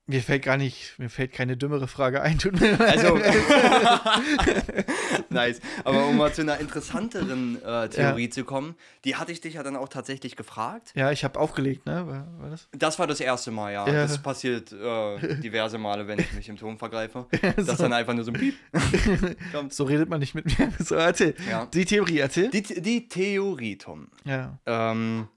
mir 0.06 0.22
fällt 0.22 0.42
gar 0.42 0.56
nicht, 0.56 0.98
mir 0.98 1.08
fällt 1.10 1.32
keine 1.32 1.56
dümmere 1.56 1.86
Frage 1.86 2.22
ein. 2.22 2.38
Tut 2.38 2.58
mir 2.60 2.72
leid. 2.76 2.80
Also, 2.98 3.16
nice. 5.34 5.60
Aber 5.84 6.06
um 6.06 6.16
mal 6.16 6.32
zu 6.32 6.42
einer 6.42 6.58
interessanteren 6.58 7.62
äh, 7.62 7.88
Theorie 7.88 8.28
zu 8.28 8.44
kommen, 8.44 8.74
die 9.04 9.16
hatte 9.16 9.32
ich 9.32 9.40
dich 9.40 9.54
ja 9.54 9.62
dann 9.62 9.76
auch 9.76 9.88
tatsächlich 9.88 10.36
gefragt. 10.36 10.92
ja, 10.94 11.10
ich 11.10 11.24
habe 11.24 11.38
aufgelegt, 11.38 11.86
ne? 11.86 12.06
War, 12.06 12.26
war 12.40 12.50
das? 12.50 12.68
Das 12.72 12.98
war 12.98 13.06
das 13.06 13.20
erste 13.20 13.50
Mal, 13.50 13.72
ja. 13.72 13.86
Ja. 13.86 13.92
Das 14.02 14.20
passiert 14.20 14.72
äh, 14.72 15.36
diverse 15.36 15.78
Male, 15.78 16.06
wenn 16.06 16.18
ich 16.18 16.32
mich 16.32 16.48
im 16.48 16.56
Ton 16.56 16.78
vergreife. 16.78 17.26
Das 17.56 17.78
so. 17.78 17.82
dann 17.84 17.92
einfach 17.92 18.14
nur 18.14 18.24
so 18.24 18.32
ein 18.32 18.38
Piep. 18.38 18.54
kommt. 19.52 19.74
So 19.74 19.84
redet 19.84 20.08
man 20.08 20.20
nicht 20.20 20.34
mit 20.34 20.46
mir. 20.46 20.72
So, 20.78 20.94
erzähl. 20.94 21.34
Ja. 21.48 21.66
Die 21.66 21.84
Theorie, 21.84 22.18
erzähl. 22.18 22.50
Die, 22.50 22.62
die 22.62 23.08
Theorie, 23.08 23.76
Tom, 23.76 24.08
ja. 24.24 24.58
ähm, 24.66 25.28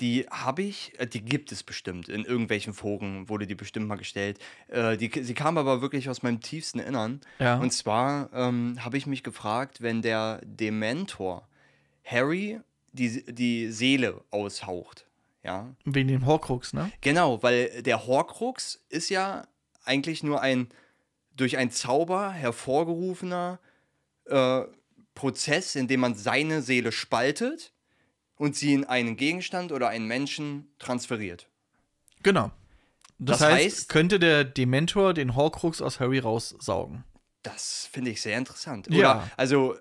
die 0.00 0.26
habe 0.30 0.62
ich, 0.62 0.92
äh, 0.98 1.06
die 1.06 1.22
gibt 1.22 1.52
es 1.52 1.62
bestimmt. 1.62 2.08
In 2.08 2.24
irgendwelchen 2.24 2.72
Foren 2.72 3.28
wurde 3.28 3.46
die 3.46 3.54
bestimmt 3.54 3.86
mal 3.86 3.96
gestellt. 3.96 4.38
Äh, 4.68 4.96
die, 4.96 5.10
sie 5.22 5.34
kam 5.34 5.58
aber 5.58 5.82
wirklich 5.82 6.08
aus 6.08 6.22
meinem 6.22 6.40
tiefsten 6.40 6.78
Innern. 6.78 7.20
Ja. 7.38 7.58
Und 7.58 7.72
zwar 7.72 8.30
ähm, 8.32 8.78
habe 8.84 8.96
ich 8.96 9.06
mich 9.06 9.22
gefragt, 9.22 9.82
wenn 9.82 10.02
der 10.02 10.40
Dementor 10.44 11.46
Harry 12.04 12.60
die, 12.92 13.24
die 13.32 13.70
Seele 13.70 14.22
aushaucht. 14.30 15.06
Ja, 15.42 15.74
Wegen 15.86 16.08
dem 16.08 16.26
Horcrux, 16.26 16.74
ne? 16.74 16.92
genau, 17.00 17.42
weil 17.42 17.82
der 17.82 18.06
Horcrux 18.06 18.84
ist 18.90 19.08
ja 19.08 19.46
eigentlich 19.84 20.22
nur 20.22 20.42
ein 20.42 20.68
durch 21.34 21.56
einen 21.56 21.70
Zauber 21.70 22.30
hervorgerufener 22.30 23.58
äh, 24.26 24.60
Prozess, 25.14 25.76
in 25.76 25.88
dem 25.88 26.00
man 26.00 26.14
seine 26.14 26.60
Seele 26.60 26.92
spaltet 26.92 27.72
und 28.40 28.56
sie 28.56 28.72
in 28.72 28.84
einen 28.84 29.18
Gegenstand 29.18 29.70
oder 29.70 29.88
einen 29.90 30.06
Menschen 30.06 30.72
transferiert. 30.78 31.46
Genau. 32.22 32.50
Das, 33.18 33.40
Das 33.40 33.50
heißt, 33.50 33.76
heißt- 33.82 33.88
könnte 33.88 34.18
der 34.18 34.44
Dementor 34.44 35.12
den 35.12 35.36
Horcrux 35.36 35.82
aus 35.82 36.00
Harry 36.00 36.20
raussaugen. 36.20 37.04
Das 37.42 37.86
finde 37.92 38.10
ich 38.12 38.22
sehr 38.22 38.38
interessant. 38.38 38.86
Ja. 38.88 38.96
Oder 38.98 39.30
also 39.36 39.74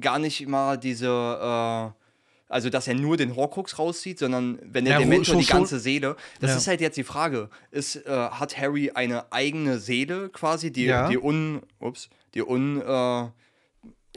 gar 0.00 0.18
nicht 0.18 0.46
mal 0.48 0.78
diese, 0.78 1.08
äh, 1.08 2.00
also 2.48 2.70
dass 2.70 2.88
er 2.88 2.94
nur 2.94 3.18
den 3.18 3.36
Horcrux 3.36 3.78
rauszieht, 3.78 4.18
sondern 4.18 4.58
wenn 4.62 4.86
der 4.86 4.94
Ja, 4.94 4.98
Dementor 5.00 5.34
schon- 5.34 5.38
die 5.40 5.46
ganze 5.46 5.78
Seele, 5.78 6.16
das 6.40 6.52
Ja. 6.52 6.56
ist 6.56 6.66
halt 6.66 6.80
jetzt 6.80 6.96
die 6.96 7.04
Frage, 7.04 7.50
ist, 7.70 7.96
äh, 7.96 8.10
hat 8.10 8.56
Harry 8.56 8.92
eine 8.94 9.30
eigene 9.30 9.78
Seele 9.78 10.30
quasi, 10.30 10.72
die, 10.72 10.84
Ja. 10.84 11.08
die 11.10 11.18
un, 11.18 11.60
ups, 11.80 12.08
die 12.32 12.42
un, 12.42 12.80
äh, 12.80 13.28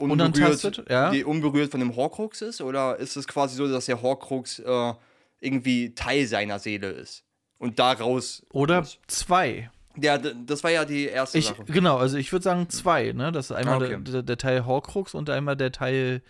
unberührt, 0.00 0.84
ja. 0.88 1.10
die 1.10 1.24
unberührt 1.24 1.70
von 1.70 1.80
dem 1.80 1.94
Horcrux 1.96 2.42
ist? 2.42 2.60
Oder 2.60 2.96
ist 2.96 3.16
es 3.16 3.26
quasi 3.26 3.56
so, 3.56 3.68
dass 3.70 3.86
der 3.86 4.00
Horcrux 4.02 4.58
äh, 4.60 4.94
irgendwie 5.40 5.94
Teil 5.94 6.26
seiner 6.26 6.58
Seele 6.58 6.88
ist? 6.88 7.24
Und 7.58 7.78
daraus 7.78 8.44
Oder 8.52 8.78
raus- 8.78 8.98
zwei. 9.08 9.70
Ja, 10.00 10.16
das 10.16 10.62
war 10.62 10.70
ja 10.70 10.84
die 10.84 11.06
erste 11.06 11.38
Ich, 11.38 11.46
Sache. 11.46 11.64
genau, 11.64 11.96
also 11.96 12.16
ich 12.18 12.30
würde 12.30 12.44
sagen 12.44 12.68
zwei, 12.70 13.10
ne? 13.12 13.32
Das 13.32 13.46
ist 13.46 13.52
einmal 13.52 13.74
Ah, 13.74 13.78
okay. 13.78 13.88
der, 13.88 13.98
der, 14.12 14.22
der 14.22 14.36
Teil 14.38 14.64
Horcrux 14.64 15.14
und 15.14 15.28
einmal 15.28 15.56
der 15.56 15.72
Teil 15.72 16.22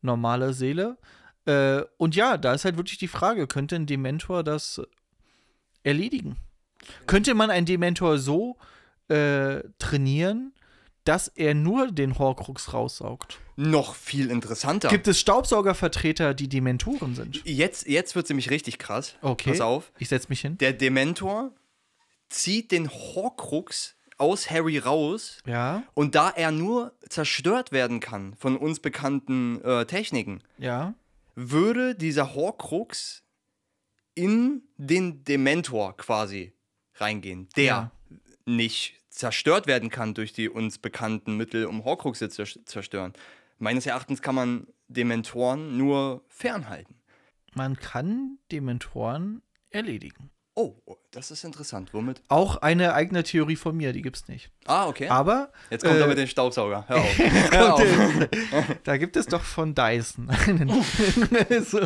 normale 0.00 0.52
Seele. 0.54 0.96
Äh, 1.44 1.82
und 1.98 2.16
ja, 2.16 2.36
da 2.36 2.52
ist 2.52 2.64
halt 2.64 2.76
wirklich 2.76 2.98
die 2.98 3.06
Frage, 3.08 3.46
könnte 3.46 3.76
ein 3.76 3.86
Dementor 3.86 4.42
das 4.42 4.80
erledigen? 5.84 6.36
Könnte 7.06 7.34
man 7.34 7.50
einen 7.50 7.66
Dementor 7.66 8.18
so 8.18 8.56
äh, 9.08 9.60
trainieren, 9.78 10.52
dass 11.04 11.28
er 11.28 11.54
nur 11.54 11.90
den 11.90 12.18
Horcrux 12.18 12.72
raussaugt? 12.72 13.38
Noch 13.56 13.94
viel 13.94 14.30
interessanter. 14.30 14.88
Gibt 14.88 15.08
es 15.08 15.20
Staubsaugervertreter, 15.20 16.34
die 16.34 16.48
Dementoren 16.48 17.14
sind? 17.14 17.42
jetzt 17.44 17.86
jetzt 17.86 18.14
wird 18.14 18.24
es 18.26 18.30
nämlich 18.30 18.50
richtig 18.50 18.78
krass. 18.78 19.14
Okay. 19.20 19.50
Pass 19.50 19.60
auf. 19.60 19.92
Ich 19.98 20.08
setz 20.08 20.28
mich 20.28 20.40
hin. 20.40 20.58
Der 20.58 20.72
Dementor 20.72 21.52
zieht 22.28 22.72
den 22.72 22.88
Horcrux 22.90 23.96
aus 24.18 24.50
Harry 24.50 24.78
raus 24.78 25.38
Ja, 25.46 25.82
und 25.94 26.14
da 26.14 26.30
er 26.30 26.52
nur 26.52 26.92
zerstört 27.08 27.72
werden 27.72 27.98
kann 28.00 28.34
von 28.36 28.56
uns 28.56 28.78
bekannten 28.80 29.60
äh, 29.62 29.84
Techniken, 29.86 30.42
ja. 30.58 30.94
würde 31.34 31.94
dieser 31.94 32.34
Horcrux 32.34 33.22
in 34.14 34.62
den 34.76 35.24
Dementor 35.24 35.96
quasi 35.96 36.52
reingehen, 36.96 37.48
der 37.56 37.64
Ja. 37.64 37.90
nicht 38.46 39.01
zerstört 39.12 39.66
werden 39.66 39.90
kann 39.90 40.14
durch 40.14 40.32
die 40.32 40.48
uns 40.48 40.78
bekannten 40.78 41.36
Mittel, 41.36 41.66
um 41.66 41.84
Horcruxe 41.84 42.28
zu 42.28 42.42
zer- 42.42 42.64
zerstören. 42.66 43.12
Meines 43.58 43.86
Erachtens 43.86 44.22
kann 44.22 44.34
man 44.34 44.66
Dementoren 44.88 45.76
nur 45.76 46.24
fernhalten. 46.28 46.96
Man 47.54 47.76
kann 47.76 48.38
Dementoren 48.50 49.42
erledigen. 49.70 50.30
Oh, 50.54 50.74
das 51.12 51.30
ist 51.30 51.44
interessant. 51.44 51.94
Womit? 51.94 52.22
Auch 52.28 52.56
eine 52.58 52.92
eigene 52.92 53.22
Theorie 53.22 53.56
von 53.56 53.74
mir, 53.74 53.92
die 53.94 54.02
gibt's 54.02 54.28
nicht. 54.28 54.50
Ah, 54.66 54.86
okay. 54.86 55.08
Aber 55.08 55.50
Jetzt 55.70 55.82
kommt 55.82 55.96
äh, 55.96 56.00
er 56.00 56.06
mit 56.08 56.18
dem 56.18 56.26
Staubsauger. 56.26 56.84
Hör 56.88 56.96
auf. 57.00 57.18
Hör 57.52 57.74
auf. 57.74 58.76
da 58.84 58.96
gibt 58.98 59.16
es 59.16 59.26
doch 59.26 59.40
von 59.42 59.74
Dyson 59.74 60.28
einen. 60.28 60.68
so. 61.64 61.80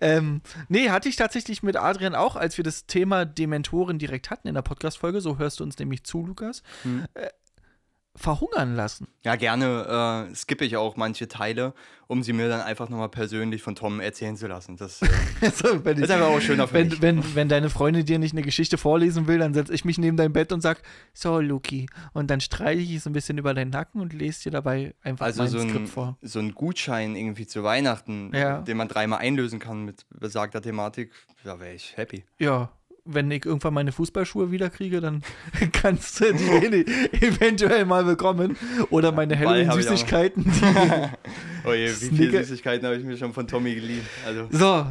Ähm, 0.00 0.40
nee, 0.68 0.90
hatte 0.90 1.08
ich 1.08 1.16
tatsächlich 1.16 1.62
mit 1.62 1.76
Adrian 1.76 2.14
auch, 2.14 2.36
als 2.36 2.56
wir 2.56 2.64
das 2.64 2.86
Thema 2.86 3.24
Dementoren 3.24 3.98
direkt 3.98 4.30
hatten 4.30 4.48
in 4.48 4.54
der 4.54 4.62
Podcast-Folge, 4.62 5.20
so 5.20 5.38
hörst 5.38 5.60
du 5.60 5.64
uns 5.64 5.78
nämlich 5.78 6.04
zu, 6.04 6.26
Lukas, 6.26 6.62
Hm. 6.82 7.04
äh, 7.14 7.28
verhungern 8.16 8.74
lassen. 8.74 9.06
Ja, 9.22 9.36
gerne 9.36 10.26
äh, 10.30 10.34
skippe 10.34 10.64
ich 10.64 10.76
auch 10.76 10.96
manche 10.96 11.28
Teile, 11.28 11.74
um 12.08 12.22
sie 12.22 12.32
mir 12.32 12.48
dann 12.48 12.60
einfach 12.60 12.88
nochmal 12.88 13.08
persönlich 13.08 13.62
von 13.62 13.74
Tom 13.74 14.00
erzählen 14.00 14.36
zu 14.36 14.46
lassen. 14.46 14.76
Das 14.76 15.02
äh, 15.02 15.08
Also, 15.40 15.68
ist 15.68 16.10
einfach 16.10 16.26
auch 16.28 16.40
schöner 16.40 16.66
für 16.68 16.74
wenn, 16.74 16.88
mich. 16.88 17.02
wenn, 17.02 17.34
wenn 17.34 17.48
deine 17.48 17.68
Freundin 17.70 18.04
dir 18.06 18.18
nicht 18.18 18.32
eine 18.32 18.42
Geschichte 18.42 18.78
vorlesen 18.78 19.26
will, 19.26 19.38
dann 19.38 19.54
setze 19.54 19.72
ich 19.74 19.84
mich 19.84 19.98
neben 19.98 20.16
dein 20.16 20.32
Bett 20.32 20.52
und 20.52 20.60
sag, 20.60 20.82
so, 21.12 21.40
Luki. 21.40 21.86
Und 22.12 22.30
dann 22.30 22.40
streiche 22.40 22.80
ich 22.80 23.02
so 23.02 23.10
ein 23.10 23.12
bisschen 23.12 23.38
über 23.38 23.54
deinen 23.54 23.70
Nacken 23.70 24.00
und 24.00 24.12
lese 24.12 24.44
dir 24.44 24.50
dabei 24.52 24.94
einfach 25.02 25.26
Also 25.26 25.42
mein 25.42 25.50
so 25.50 25.58
Skript 25.60 25.76
ein, 25.76 25.86
vor. 25.86 26.16
so 26.22 26.38
ein 26.38 26.54
Gutschein 26.54 27.16
irgendwie 27.16 27.46
zu 27.46 27.62
Weihnachten, 27.64 28.32
Ja. 28.34 28.60
den 28.62 28.76
man 28.76 28.88
dreimal 28.88 29.18
einlösen 29.18 29.58
kann 29.58 29.84
mit 29.84 30.06
besagter 30.10 30.62
Thematik, 30.62 31.12
da 31.44 31.60
wäre 31.60 31.74
ich 31.74 31.96
happy. 31.96 32.24
Ja, 32.38 32.70
wenn 33.06 33.30
ich 33.30 33.44
irgendwann 33.46 33.74
meine 33.74 33.92
Fußballschuhe 33.92 34.50
wiederkriege, 34.50 35.00
dann 35.00 35.22
kannst 35.72 36.20
du 36.20 36.32
die 36.34 36.86
eventuell 37.24 37.84
mal 37.84 38.04
bekommen. 38.04 38.56
Oder 38.90 39.12
meine. 39.12 39.38
Halloween-Süßigkeiten. 39.38 40.44
die- 40.44 41.08
Oh 41.68 41.72
je, 41.72 41.88
wie 41.88 42.16
viele 42.16 42.44
Süßigkeiten 42.44 42.86
habe 42.86 42.96
ich 42.96 43.04
mir 43.04 43.16
schon 43.16 43.32
von 43.32 43.48
Tommy 43.48 43.74
geliehen. 43.74 44.06
Also, 44.24 44.46
So, 44.50 44.86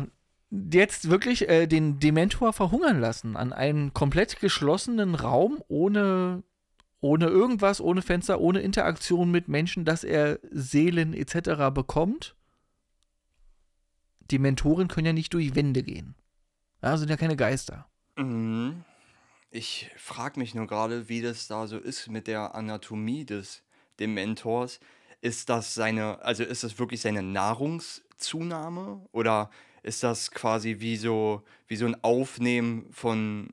jetzt 0.72 1.10
wirklich 1.10 1.48
äh, 1.50 1.68
den 1.68 2.00
Dementor 2.00 2.54
verhungern 2.54 3.00
lassen 3.00 3.36
an 3.38 3.54
einem 3.54 3.94
komplett 3.94 4.40
geschlossenen 4.40 5.16
Raum 5.16 5.62
ohne, 5.68 6.44
ohne 7.02 7.28
irgendwas, 7.28 7.80
ohne 7.82 8.02
Fenster, 8.02 8.40
ohne 8.42 8.60
Interaktion 8.60 9.32
mit 9.32 9.48
Menschen, 9.48 9.86
dass 9.86 10.04
er 10.04 10.40
Seelen 10.52 11.14
etc. 11.14 11.74
bekommt. 11.74 12.36
Dementoren 14.32 14.88
können 14.88 15.06
ja 15.08 15.14
nicht 15.14 15.34
durch 15.34 15.56
Wände 15.56 15.84
gehen. 15.84 16.16
Ja, 16.82 16.98
sind 16.98 17.10
ja 17.10 17.18
keine 17.18 17.36
Geister. 17.36 17.88
Mhm. 18.18 18.84
ich 19.52 19.90
frage 19.98 20.40
mich 20.40 20.56
nur 20.56 20.68
gerade, 20.68 21.10
wie 21.10 21.22
das 21.22 21.48
da 21.48 21.68
so 21.68 21.78
ist 21.78 22.10
mit 22.10 22.28
der 22.28 22.56
Anatomie 22.56 23.26
des 23.26 23.64
Dementors. 24.00 24.80
Ist 25.22 25.50
das 25.50 25.74
seine, 25.74 26.22
also 26.24 26.44
ist 26.44 26.64
das 26.64 26.78
wirklich 26.78 27.02
seine 27.02 27.24
Nahrungszunahme 27.24 29.02
oder 29.12 29.50
ist 29.82 30.04
das 30.04 30.32
quasi 30.32 30.78
wie 30.80 30.98
so, 30.98 31.44
wie 31.68 31.76
so 31.76 31.86
ein 31.86 31.96
Aufnehmen 32.04 32.88
von 32.92 33.50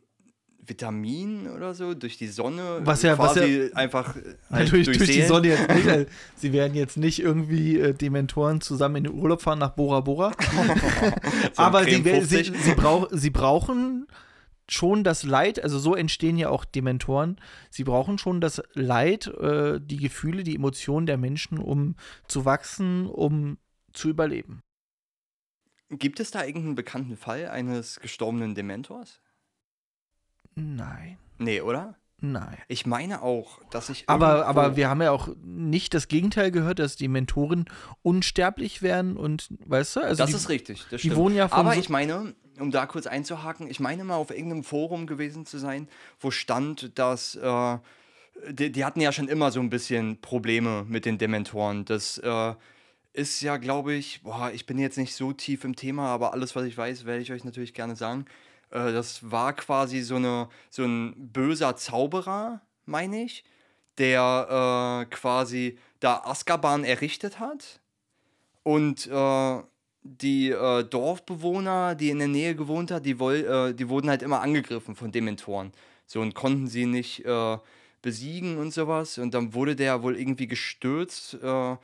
Vitaminen 0.65 1.51
oder 1.51 1.75
so 1.75 1.95
durch 1.95 2.17
die 2.19 2.29
Sonne? 2.29 2.81
Was 2.85 3.03
ja- 3.03 3.19
was 3.19 3.35
quasi 3.35 3.71
einfach 3.75 4.17
äh, 4.17 4.21
halt 4.51 4.65
Natürlich 4.65 4.87
durch, 4.87 5.11
die? 5.11 5.23
Sonne 5.23 5.49
jetzt 5.49 5.69
nicht. 5.69 5.89
Also, 5.89 6.07
sie 6.37 6.53
werden 6.53 6.75
jetzt 6.75 6.97
nicht 6.97 7.21
irgendwie 7.21 7.79
äh, 7.79 7.93
Dementoren 7.95 8.61
zusammen 8.61 8.97
in 8.97 9.05
den 9.05 9.15
Urlaub 9.15 9.43
fahren 9.43 9.59
nach 9.59 9.71
Bora 9.71 10.01
Bora. 10.01 10.33
So 11.55 11.63
Aber 11.63 11.85
sie, 11.85 11.97
sie, 11.97 12.03
50. 12.03 12.53
sie, 12.63 12.75
brauch, 12.75 13.09
sie 13.11 13.31
brauchen 13.31 14.07
schon 14.69 15.05
das 15.05 15.23
Leid, 15.25 15.63
also 15.63 15.79
so 15.79 15.95
entstehen 15.95 16.37
ja 16.39 16.49
auch 16.49 16.65
Dementoren. 16.65 17.41
Sie 17.71 17.85
brauchen 17.85 18.19
schon 18.19 18.41
das 18.41 18.63
Leid, 18.75 19.27
äh, 19.27 19.81
die 19.83 19.97
Gefühle, 19.99 20.45
die 20.45 20.55
Emotionen 20.55 21.07
der 21.07 21.17
Menschen, 21.19 21.59
um 21.59 21.97
zu 22.29 22.45
wachsen, 22.45 23.07
um 23.07 23.59
zu 23.93 24.09
überleben. 24.09 24.61
Gibt 25.91 26.21
es 26.21 26.31
da 26.31 26.45
irgendeinen 26.45 26.75
bekannten 26.75 27.17
Fall 27.17 27.49
eines 27.49 28.01
gestorbenen 28.01 28.55
Dementors? 28.55 29.21
Nein, 30.55 31.19
Nee, 31.39 31.61
oder? 31.61 31.97
nein. 32.19 32.57
Ich 32.69 32.87
meine 32.87 33.23
auch, 33.23 33.59
dass 33.71 33.89
ich. 33.89 34.05
Aber, 34.09 34.47
aber 34.47 34.77
wir 34.77 34.89
haben 34.89 35.03
ja 35.03 35.11
auch 35.11 35.29
nicht 35.43 35.93
das 35.93 36.07
Gegenteil 36.09 36.51
gehört, 36.53 36.79
dass 36.79 36.95
die 36.97 37.09
Mentoren 37.09 37.65
unsterblich 38.03 38.81
werden 38.83 39.17
und, 39.17 39.49
weißt 39.67 39.97
du, 39.97 40.01
also 40.01 40.23
das 40.23 40.31
die, 40.31 40.37
ist 40.37 40.49
richtig. 40.49 40.83
Das 40.91 41.01
die 41.03 41.09
stimmt. 41.09 41.17
wohnen 41.17 41.35
ja 41.37 41.49
von 41.49 41.59
Aber 41.59 41.75
so- 41.75 41.81
ich 41.81 41.89
meine, 41.89 42.35
um 42.59 42.71
da 42.71 42.87
kurz 42.87 43.07
einzuhaken, 43.07 43.69
ich 43.69 43.81
meine 43.81 44.05
mal 44.05 44.17
auf 44.17 44.31
irgendeinem 44.31 44.65
Forum 44.65 45.07
gewesen 45.07 45.47
zu 45.47 45.59
sein, 45.59 45.89
wo 46.21 46.31
stand, 46.31 46.99
dass. 46.99 47.35
Äh, 47.37 47.79
die, 48.49 48.73
die 48.73 48.85
hatten 48.85 49.01
ja 49.01 49.13
schon 49.13 49.29
immer 49.29 49.51
so 49.51 49.61
ein 49.61 49.71
bisschen 49.71 50.21
Probleme 50.21 50.85
mit 50.89 51.05
den 51.05 51.19
Dementoren. 51.19 51.85
Das 51.85 52.19
äh, 52.19 52.55
ist 53.13 53.41
ja, 53.43 53.57
glaube 53.59 53.95
ich, 53.95 54.23
boah, 54.23 54.51
ich 54.53 54.67
bin 54.67 54.79
jetzt 54.79 54.97
nicht 54.99 55.15
so 55.15 55.33
tief 55.33 55.65
im 55.65 55.77
Thema, 55.77 56.07
aber 56.09 56.33
alles, 56.33 56.57
was 56.57 56.65
ich 56.65 56.77
weiß, 56.77 57.05
werde 57.05 57.23
ich 57.23 57.33
euch 57.33 57.45
natürlich 57.45 57.75
gerne 57.75 57.97
sagen. 57.97 58.25
Äh, 58.71 58.93
das 58.93 59.31
war 59.31 59.53
quasi 59.53 60.01
so, 60.01 60.17
eine, 60.17 60.49
so 60.71 60.85
ein 60.85 61.15
böser 61.33 61.77
Zauberer, 61.77 62.63
meine 62.87 63.23
ich, 63.23 63.45
der 63.99 65.05
äh, 65.05 65.15
quasi 65.15 65.79
da 66.01 66.23
Azkaban 66.25 66.85
errichtet 66.85 67.39
hat 67.39 67.81
und 68.63 69.07
äh, 69.07 69.63
die 70.03 70.51
äh, 70.51 70.85
Dorfbewohner, 70.85 71.95
die 71.95 72.11
in 72.11 72.19
der 72.19 72.29
Nähe 72.29 72.55
gewohnt 72.55 72.91
hat, 72.91 73.07
die, 73.07 73.19
woll, 73.19 73.37
äh, 73.37 73.75
die 73.75 73.89
wurden 73.89 74.11
halt 74.11 74.23
immer 74.23 74.41
angegriffen 74.41 74.97
von 74.97 75.13
Dementoren. 75.13 75.73
So 76.07 76.21
und 76.21 76.35
konnten 76.35 76.67
sie 76.67 76.87
nicht 76.87 77.25
äh, 77.25 77.59
besiegen 78.03 78.59
und 78.59 78.73
sowas. 78.73 79.19
Und 79.19 79.35
dann 79.35 79.55
wurde 79.55 79.77
der 79.77 80.03
wohl 80.03 80.17
irgendwie 80.17 80.49
gestürzt, 80.49 81.35
äh, 81.43 81.77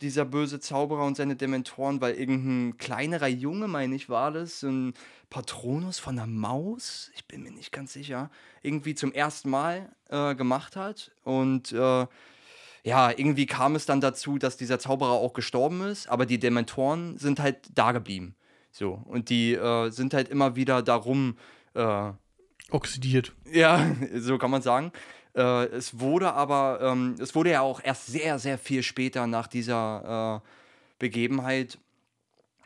dieser 0.00 0.24
böse 0.24 0.60
Zauberer 0.60 1.04
und 1.04 1.16
seine 1.16 1.34
Dementoren, 1.34 2.00
weil 2.00 2.14
irgendein 2.14 2.78
kleinerer 2.78 3.26
Junge, 3.26 3.66
meine 3.66 3.96
ich, 3.96 4.08
war 4.08 4.30
das, 4.30 4.60
so 4.60 4.68
ein 4.68 4.94
Patronus 5.28 5.98
von 5.98 6.16
der 6.16 6.26
Maus, 6.26 7.10
ich 7.16 7.24
bin 7.26 7.42
mir 7.42 7.50
nicht 7.50 7.72
ganz 7.72 7.92
sicher, 7.92 8.30
irgendwie 8.62 8.94
zum 8.94 9.12
ersten 9.12 9.50
Mal 9.50 9.90
äh, 10.08 10.36
gemacht 10.36 10.76
hat. 10.76 11.10
Und 11.24 11.72
äh, 11.72 12.06
ja, 12.88 13.10
irgendwie 13.10 13.44
kam 13.44 13.74
es 13.74 13.84
dann 13.84 14.00
dazu, 14.00 14.38
dass 14.38 14.56
dieser 14.56 14.78
Zauberer 14.78 15.12
auch 15.12 15.34
gestorben 15.34 15.82
ist, 15.82 16.08
aber 16.08 16.24
die 16.24 16.38
Dementoren 16.38 17.18
sind 17.18 17.38
halt 17.38 17.58
da 17.74 17.92
geblieben. 17.92 18.34
So, 18.72 19.02
und 19.04 19.28
die 19.28 19.52
äh, 19.52 19.90
sind 19.90 20.14
halt 20.14 20.30
immer 20.30 20.56
wieder 20.56 20.82
darum, 20.82 21.36
äh, 21.74 22.10
oxidiert. 22.70 23.34
ja, 23.52 23.94
so 24.14 24.38
kann 24.38 24.50
man 24.50 24.62
sagen. 24.62 24.92
Äh, 25.36 25.66
es 25.66 26.00
wurde 26.00 26.32
aber, 26.32 26.80
ähm, 26.80 27.16
es 27.20 27.34
wurde 27.34 27.50
ja 27.50 27.60
auch 27.60 27.82
erst 27.84 28.06
sehr, 28.06 28.38
sehr 28.38 28.56
viel 28.56 28.82
später 28.82 29.26
nach 29.26 29.48
dieser 29.48 30.42
äh, 30.42 30.48
Begebenheit 30.98 31.78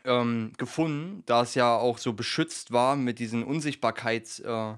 ähm, 0.05 0.53
gefunden, 0.57 1.23
da 1.25 1.41
es 1.41 1.53
ja 1.55 1.75
auch 1.75 1.97
so 1.97 2.13
beschützt 2.13 2.71
war 2.71 2.95
mit 2.95 3.19
diesem 3.19 3.43
Unsichtbarkeits, 3.43 4.39
äh, 4.39 4.73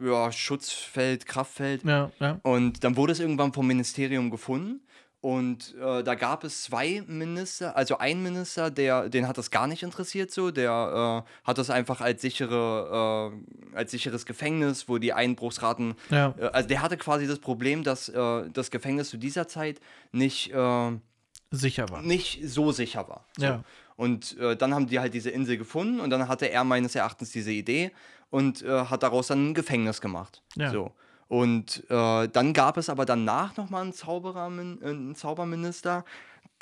ja, 0.00 0.32
Schutzfeld, 0.32 1.26
Kraftfeld. 1.26 1.84
Ja, 1.84 2.10
ja. 2.20 2.38
Und 2.42 2.84
dann 2.84 2.96
wurde 2.96 3.12
es 3.12 3.20
irgendwann 3.20 3.52
vom 3.52 3.66
Ministerium 3.66 4.30
gefunden. 4.30 4.80
Und 5.20 5.76
äh, 5.80 6.02
da 6.02 6.16
gab 6.16 6.42
es 6.42 6.64
zwei 6.64 7.04
Minister, 7.06 7.76
also 7.76 7.98
ein 7.98 8.24
Minister, 8.24 8.72
der, 8.72 9.08
den 9.08 9.28
hat 9.28 9.38
das 9.38 9.52
gar 9.52 9.68
nicht 9.68 9.84
interessiert 9.84 10.32
so, 10.32 10.50
der 10.50 11.24
äh, 11.24 11.46
hat 11.46 11.58
das 11.58 11.70
einfach 11.70 12.00
als 12.00 12.22
sichere, 12.22 13.30
äh, 13.72 13.76
als 13.76 13.92
sicheres 13.92 14.26
Gefängnis, 14.26 14.88
wo 14.88 14.98
die 14.98 15.12
Einbruchsraten, 15.12 15.94
Ja. 16.10 16.34
äh, 16.40 16.46
also 16.46 16.68
der 16.68 16.82
hatte 16.82 16.96
quasi 16.96 17.28
das 17.28 17.38
Problem, 17.38 17.84
dass 17.84 18.08
äh, 18.08 18.50
das 18.52 18.72
Gefängnis 18.72 19.10
zu 19.10 19.16
dieser 19.16 19.46
Zeit 19.46 19.80
nicht, 20.10 20.50
äh, 20.52 20.90
Sicher 21.52 21.88
war. 21.88 22.02
nicht 22.02 22.40
so 22.44 22.72
sicher 22.72 23.08
war. 23.08 23.24
So. 23.36 23.44
Ja. 23.44 23.64
Und 23.94 24.36
dann 24.58 24.74
haben 24.74 24.86
die 24.88 24.98
halt 24.98 25.14
diese 25.14 25.30
Insel 25.30 25.58
gefunden 25.58 26.00
und 26.00 26.10
dann 26.10 26.26
hatte 26.26 26.46
er 26.50 26.64
meines 26.64 26.96
Erachtens 26.96 27.30
diese 27.30 27.52
Idee 27.52 27.92
und 28.32 28.62
äh, 28.62 28.86
hat 28.86 29.02
daraus 29.02 29.26
dann 29.26 29.50
ein 29.50 29.54
Gefängnis 29.54 30.00
gemacht. 30.00 30.42
Ja. 30.56 30.70
So. 30.72 30.90
Und 31.28 31.84
äh, 31.90 32.28
dann 32.28 32.54
gab 32.54 32.78
es 32.78 32.88
aber 32.88 33.04
danach 33.04 33.56
nochmal 33.58 33.82
einen, 33.82 33.92
Zauberer, 33.92 34.46
äh, 34.46 34.88
einen 34.88 35.14
Zauberminister, 35.14 36.04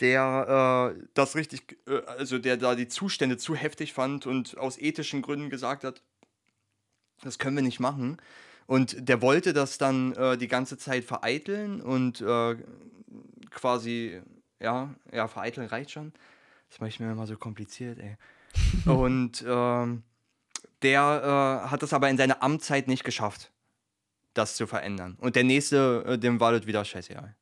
der 0.01 0.95
äh, 0.97 1.03
das 1.15 1.37
richtig, 1.37 1.79
äh, 1.87 2.03
also 2.19 2.39
der 2.39 2.57
da 2.57 2.75
die 2.75 2.89
Zustände 2.89 3.37
zu 3.37 3.55
heftig 3.55 3.93
fand 3.93 4.27
und 4.27 4.59
aus 4.59 4.79
ethischen 4.79 5.23
Gründen 5.23 5.49
gesagt 5.49 5.85
hat, 5.85 6.03
das 7.23 7.39
können 7.39 7.55
wir 7.55 7.63
nicht 7.63 7.81
machen. 7.81 8.17
Und 8.67 9.09
der 9.09 9.23
wollte 9.23 9.53
das 9.53 9.79
dann 9.79 10.13
äh, 10.15 10.37
die 10.37 10.49
ganze 10.49 10.77
Zeit 10.77 11.05
vereiteln 11.05 11.81
und 11.81 12.25
quasi, 13.51 14.21
ja, 14.61 14.95
ja, 15.13 15.29
vereiteln 15.29 15.67
reicht 15.69 15.93
schon. 15.93 16.13
Das 16.69 16.81
mache 16.81 16.89
ich 16.89 17.01
mir 17.01 17.11
immer 17.11 17.27
so 17.27 17.37
kompliziert, 17.37 17.99
ey. 17.99 18.17
und 18.93 19.45
ähm, 19.47 20.03
der 20.83 21.63
äh, 21.65 21.69
hat 21.69 21.83
es 21.83 21.93
aber 21.93 22.09
in 22.09 22.17
seiner 22.17 22.43
Amtszeit 22.43 22.89
nicht 22.89 23.05
geschafft, 23.05 23.53
das 24.35 24.57
zu 24.57 24.67
verändern. 24.67 25.17
Und 25.21 25.37
der 25.37 25.45
nächste, 25.45 26.05
äh, 26.07 26.19
dem 26.19 26.41
war 26.41 26.53
das 26.53 26.67
wieder 26.67 26.85
scheißegal. 26.85 27.35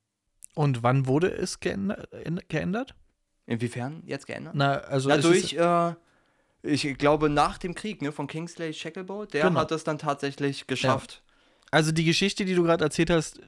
Und 0.54 0.82
wann 0.82 1.06
wurde 1.06 1.30
es 1.30 1.60
geändert? 1.60 2.94
Inwiefern 3.46 4.02
jetzt 4.04 4.26
geändert? 4.26 4.54
Na, 4.56 4.78
also 4.78 5.08
Dadurch, 5.08 5.54
äh, 5.54 5.94
ich 6.62 6.98
glaube, 6.98 7.30
nach 7.30 7.58
dem 7.58 7.74
Krieg 7.74 8.02
ne, 8.02 8.12
von 8.12 8.26
Kingsley 8.26 8.74
Shacklebolt, 8.74 9.32
der 9.34 9.44
genau. 9.44 9.60
hat 9.60 9.70
es 9.72 9.84
dann 9.84 9.98
tatsächlich 9.98 10.66
geschafft. 10.66 11.22
Ja. 11.24 11.68
Also 11.70 11.92
die 11.92 12.04
Geschichte, 12.04 12.44
die 12.44 12.54
du 12.54 12.64
gerade 12.64 12.84
erzählt 12.84 13.10
hast, 13.10 13.40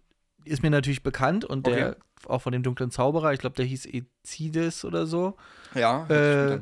ist 0.44 0.62
mir 0.62 0.70
natürlich 0.70 1.03
bekannt 1.03 1.44
und 1.44 1.66
okay. 1.66 1.76
der 1.76 1.96
auch 2.26 2.42
von 2.42 2.53
dem 2.53 2.62
dunklen 2.62 2.90
Zauberer, 2.90 3.33
ich 3.33 3.40
glaube, 3.40 3.57
der 3.57 3.64
hieß 3.64 3.87
Ezides 3.87 4.85
oder 4.85 5.07
so. 5.07 5.37
Ja. 5.74 6.07
Äh, 6.07 6.61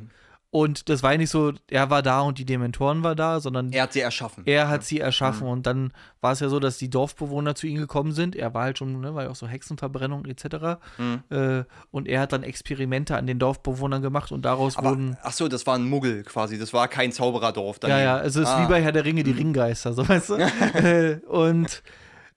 und 0.50 0.88
das 0.88 1.02
war 1.02 1.12
ja 1.12 1.18
nicht 1.18 1.28
so, 1.28 1.52
er 1.68 1.90
war 1.90 2.02
da 2.02 2.22
und 2.22 2.38
die 2.38 2.46
Dementoren 2.46 3.02
war 3.02 3.14
da, 3.14 3.38
sondern. 3.38 3.70
Er 3.70 3.82
hat 3.82 3.92
sie 3.92 4.00
erschaffen. 4.00 4.44
Er 4.46 4.68
hat 4.68 4.82
sie 4.82 4.98
erschaffen. 4.98 5.46
Mhm. 5.46 5.52
Und 5.52 5.66
dann 5.66 5.92
war 6.22 6.32
es 6.32 6.40
ja 6.40 6.48
so, 6.48 6.58
dass 6.58 6.78
die 6.78 6.88
Dorfbewohner 6.88 7.54
zu 7.54 7.66
ihm 7.66 7.76
gekommen 7.76 8.12
sind. 8.12 8.34
Er 8.34 8.54
war 8.54 8.62
halt 8.62 8.78
schon, 8.78 8.98
ne, 9.00 9.14
war 9.14 9.24
ja 9.24 9.30
auch 9.30 9.36
so 9.36 9.46
Hexenverbrennung 9.46 10.24
etc. 10.24 10.78
Mhm. 10.96 11.22
Äh, 11.28 11.64
und 11.90 12.08
er 12.08 12.20
hat 12.22 12.32
dann 12.32 12.44
Experimente 12.44 13.14
an 13.16 13.26
den 13.26 13.38
Dorfbewohnern 13.38 14.00
gemacht 14.00 14.32
und 14.32 14.42
daraus 14.46 14.78
Aber, 14.78 14.90
wurden. 14.90 15.18
Ach 15.22 15.32
so, 15.32 15.48
das 15.48 15.66
war 15.66 15.74
ein 15.74 15.84
Muggel 15.84 16.22
quasi. 16.22 16.58
Das 16.58 16.72
war 16.72 16.88
kein 16.88 17.12
Zaubererdorf. 17.12 17.78
Daneben. 17.78 17.98
Ja, 17.98 18.04
ja, 18.04 18.16
also 18.16 18.40
es 18.40 18.48
ist 18.48 18.54
ah. 18.54 18.64
wie 18.64 18.68
bei 18.68 18.82
Herr 18.82 18.92
der 18.92 19.04
Ringe, 19.04 19.24
die 19.24 19.32
mhm. 19.32 19.38
Ringgeister, 19.38 19.92
so 19.92 20.08
weißt 20.08 20.30
du? 20.30 20.34
äh, 20.74 21.20
und 21.26 21.82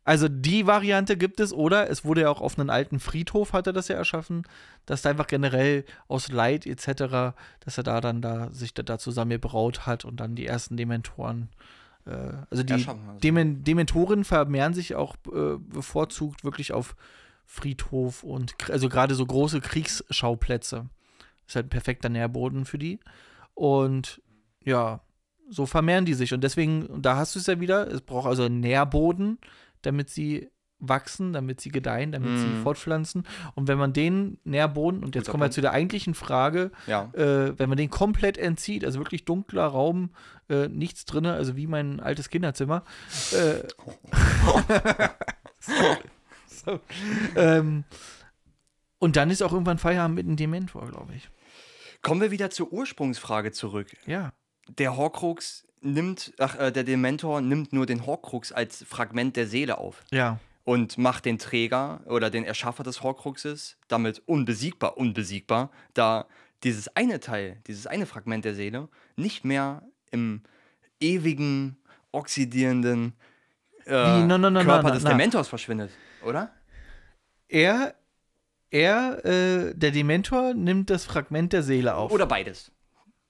also 0.03 0.27
die 0.27 0.65
Variante 0.65 1.15
gibt 1.15 1.39
es, 1.39 1.53
oder 1.53 1.89
es 1.89 2.03
wurde 2.03 2.21
ja 2.21 2.29
auch 2.29 2.41
auf 2.41 2.57
einen 2.57 2.71
alten 2.71 2.99
Friedhof, 2.99 3.53
hat 3.53 3.67
er 3.67 3.73
das 3.73 3.87
ja 3.87 3.95
erschaffen, 3.95 4.43
dass 4.85 5.03
da 5.03 5.11
einfach 5.11 5.27
generell 5.27 5.85
aus 6.07 6.29
Leid 6.29 6.65
etc., 6.65 7.35
dass 7.59 7.77
er 7.77 7.83
da 7.83 8.01
dann 8.01 8.21
da 8.21 8.49
sich 8.51 8.73
da, 8.73 8.81
da 8.81 8.97
zusammengebraut 8.97 9.85
hat 9.85 10.03
und 10.03 10.19
dann 10.19 10.35
die 10.35 10.47
ersten 10.47 10.75
Dementoren. 10.75 11.49
Äh, 12.05 12.33
also 12.49 12.63
die. 12.63 12.85
Demen 13.21 13.63
Dementoren 13.63 14.23
vermehren 14.23 14.73
sich 14.73 14.95
auch 14.95 15.15
äh, 15.31 15.57
bevorzugt 15.57 16.43
wirklich 16.43 16.73
auf 16.73 16.95
Friedhof 17.45 18.23
und 18.23 18.55
also 18.71 18.89
gerade 18.89 19.13
so 19.13 19.25
große 19.25 19.61
Kriegsschauplätze. 19.61 20.89
Ist 21.45 21.55
halt 21.55 21.67
ein 21.67 21.69
perfekter 21.69 22.09
Nährboden 22.09 22.65
für 22.65 22.79
die. 22.79 22.99
Und 23.53 24.21
ja, 24.63 25.01
so 25.49 25.65
vermehren 25.65 26.05
die 26.05 26.13
sich. 26.13 26.33
Und 26.33 26.43
deswegen, 26.43 27.01
da 27.01 27.17
hast 27.17 27.35
du 27.35 27.39
es 27.39 27.47
ja 27.47 27.59
wieder, 27.59 27.91
es 27.91 28.01
braucht 28.01 28.27
also 28.27 28.43
einen 28.43 28.61
Nährboden 28.61 29.37
damit 29.81 30.09
sie 30.09 30.49
wachsen, 30.81 31.31
damit 31.31 31.61
sie 31.61 31.69
gedeihen, 31.69 32.11
damit 32.11 32.31
mm. 32.31 32.37
sie 32.37 32.47
mhm. 32.47 32.63
fortpflanzen. 32.63 33.23
Und 33.55 33.67
wenn 33.67 33.77
man 33.77 33.93
den 33.93 34.39
Nährboden, 34.43 35.03
und 35.03 35.15
jetzt 35.15 35.29
kommen 35.29 35.43
wir 35.43 35.51
zu 35.51 35.61
der 35.61 35.71
eigentlichen 35.71 36.15
Frage, 36.15 36.71
ja. 36.87 37.09
äh, 37.13 37.57
wenn 37.57 37.69
man 37.69 37.77
den 37.77 37.89
komplett 37.89 38.37
entzieht, 38.37 38.83
also 38.83 38.99
wirklich 38.99 39.23
dunkler 39.23 39.65
Raum, 39.65 40.09
äh, 40.49 40.67
nichts 40.67 41.05
drin, 41.05 41.25
also 41.27 41.55
wie 41.55 41.67
mein 41.67 41.99
altes 41.99 42.29
Kinderzimmer. 42.29 42.83
Äh, 43.31 43.67
so, 45.59 45.73
so. 46.47 46.79
Ähm, 47.35 47.83
und 48.97 49.15
dann 49.15 49.29
ist 49.29 49.41
auch 49.41 49.53
irgendwann 49.53 49.77
Feierabend 49.77 50.15
mit 50.15 50.25
einem 50.25 50.35
Dementor, 50.35 50.87
glaube 50.87 51.13
ich. 51.15 51.29
Kommen 52.01 52.21
wir 52.21 52.31
wieder 52.31 52.49
zur 52.49 52.73
Ursprungsfrage 52.73 53.51
zurück. 53.51 53.95
Ja. 54.05 54.33
Der 54.67 54.97
Horcrux 54.97 55.67
nimmt, 55.81 56.33
ach, 56.37 56.57
äh, 56.57 56.71
der 56.71 56.83
Dementor 56.83 57.41
nimmt 57.41 57.73
nur 57.73 57.85
den 57.85 58.05
Horcrux 58.05 58.51
als 58.51 58.83
Fragment 58.87 59.35
der 59.35 59.47
Seele 59.47 59.77
auf. 59.77 60.03
Ja. 60.11 60.39
Und 60.63 60.97
macht 60.97 61.25
den 61.25 61.39
Träger 61.39 62.01
oder 62.05 62.29
den 62.29 62.43
Erschaffer 62.43 62.83
des 62.83 63.01
Horcruxes 63.01 63.77
damit 63.87 64.21
unbesiegbar, 64.27 64.97
unbesiegbar, 64.97 65.71
da 65.93 66.27
dieses 66.63 66.95
eine 66.95 67.19
Teil, 67.19 67.57
dieses 67.65 67.87
eine 67.87 68.05
Fragment 68.05 68.45
der 68.45 68.53
Seele 68.53 68.87
nicht 69.15 69.43
mehr 69.43 69.81
im 70.11 70.43
ewigen, 70.99 71.77
oxidierenden 72.11 73.13
äh, 73.87 74.23
no, 74.23 74.37
no, 74.37 74.51
no, 74.51 74.63
Körper 74.63 74.91
des 74.91 75.03
Dementors 75.03 75.47
verschwindet, 75.47 75.91
oder? 76.23 76.51
Er, 77.47 77.95
er, 78.69 79.25
äh, 79.25 79.73
der 79.73 79.91
Dementor 79.91 80.53
nimmt 80.53 80.89
das 80.91 81.05
Fragment 81.05 81.53
der 81.53 81.63
Seele 81.63 81.95
auf. 81.95 82.11
Oder 82.11 82.27
beides. 82.27 82.71